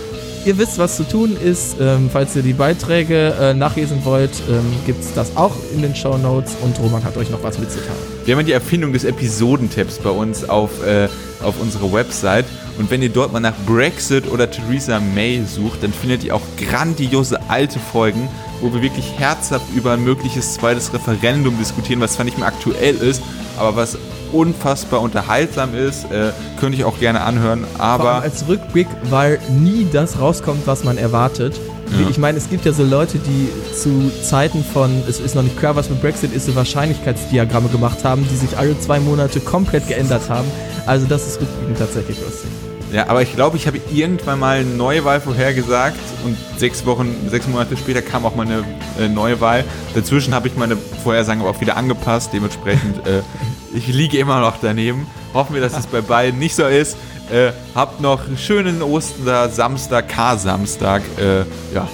[0.49, 1.77] ihr wisst, was zu tun ist.
[1.79, 5.95] Ähm, falls ihr die Beiträge äh, nachlesen wollt, ähm, gibt es das auch in den
[5.95, 7.99] Show Notes und Roman hat euch noch was mitzuteilen.
[8.25, 11.09] Wir haben die Erfindung des Episodentabs bei uns auf, äh,
[11.43, 12.47] auf unserer Website.
[12.79, 16.43] Und wenn ihr dort mal nach Brexit oder Theresa May sucht, dann findet ihr auch
[16.57, 18.29] grandiose alte Folgen,
[18.63, 22.97] wo wir wirklich herzhaft über ein mögliches zweites Referendum diskutieren, was zwar nicht mehr aktuell
[22.97, 23.23] ist,
[23.59, 23.99] aber was
[24.33, 26.05] unfassbar unterhaltsam ist.
[26.11, 27.65] Äh, könnte ich auch gerne anhören.
[27.79, 31.59] Aber als Rückblick, weil nie das rauskommt, was man erwartet.
[31.91, 32.09] Ja.
[32.11, 35.59] Ich meine, es gibt ja so Leute, die zu Zeiten von, es ist noch nicht
[35.59, 39.89] klar, was mit Brexit ist, so Wahrscheinlichkeitsdiagramme gemacht haben, die sich alle zwei Monate komplett
[39.89, 40.49] geändert haben.
[40.87, 42.51] Also das ist rückblickend tatsächlich lustig.
[42.93, 47.15] Ja, aber ich glaube, ich habe irgendwann mal eine neue Wahl vorhergesagt und sechs Wochen,
[47.29, 48.65] sechs Monate später kam auch mal eine
[48.99, 49.65] äh, neue Wahl.
[49.95, 52.31] Dazwischen habe ich meine Vorhersagen aber auch wieder angepasst.
[52.33, 53.21] Dementsprechend, äh,
[53.75, 55.07] ich liege immer noch daneben.
[55.35, 56.97] Hoffen wir, dass es bei beiden nicht so ist.
[57.31, 61.03] Äh, habt noch einen schönen Oster Samstag, K-Samstag.
[61.19, 61.41] Äh,
[61.75, 61.87] ja,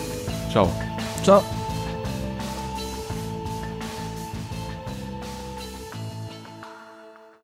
[0.53, 0.71] ciao.
[1.23, 1.43] Ciao.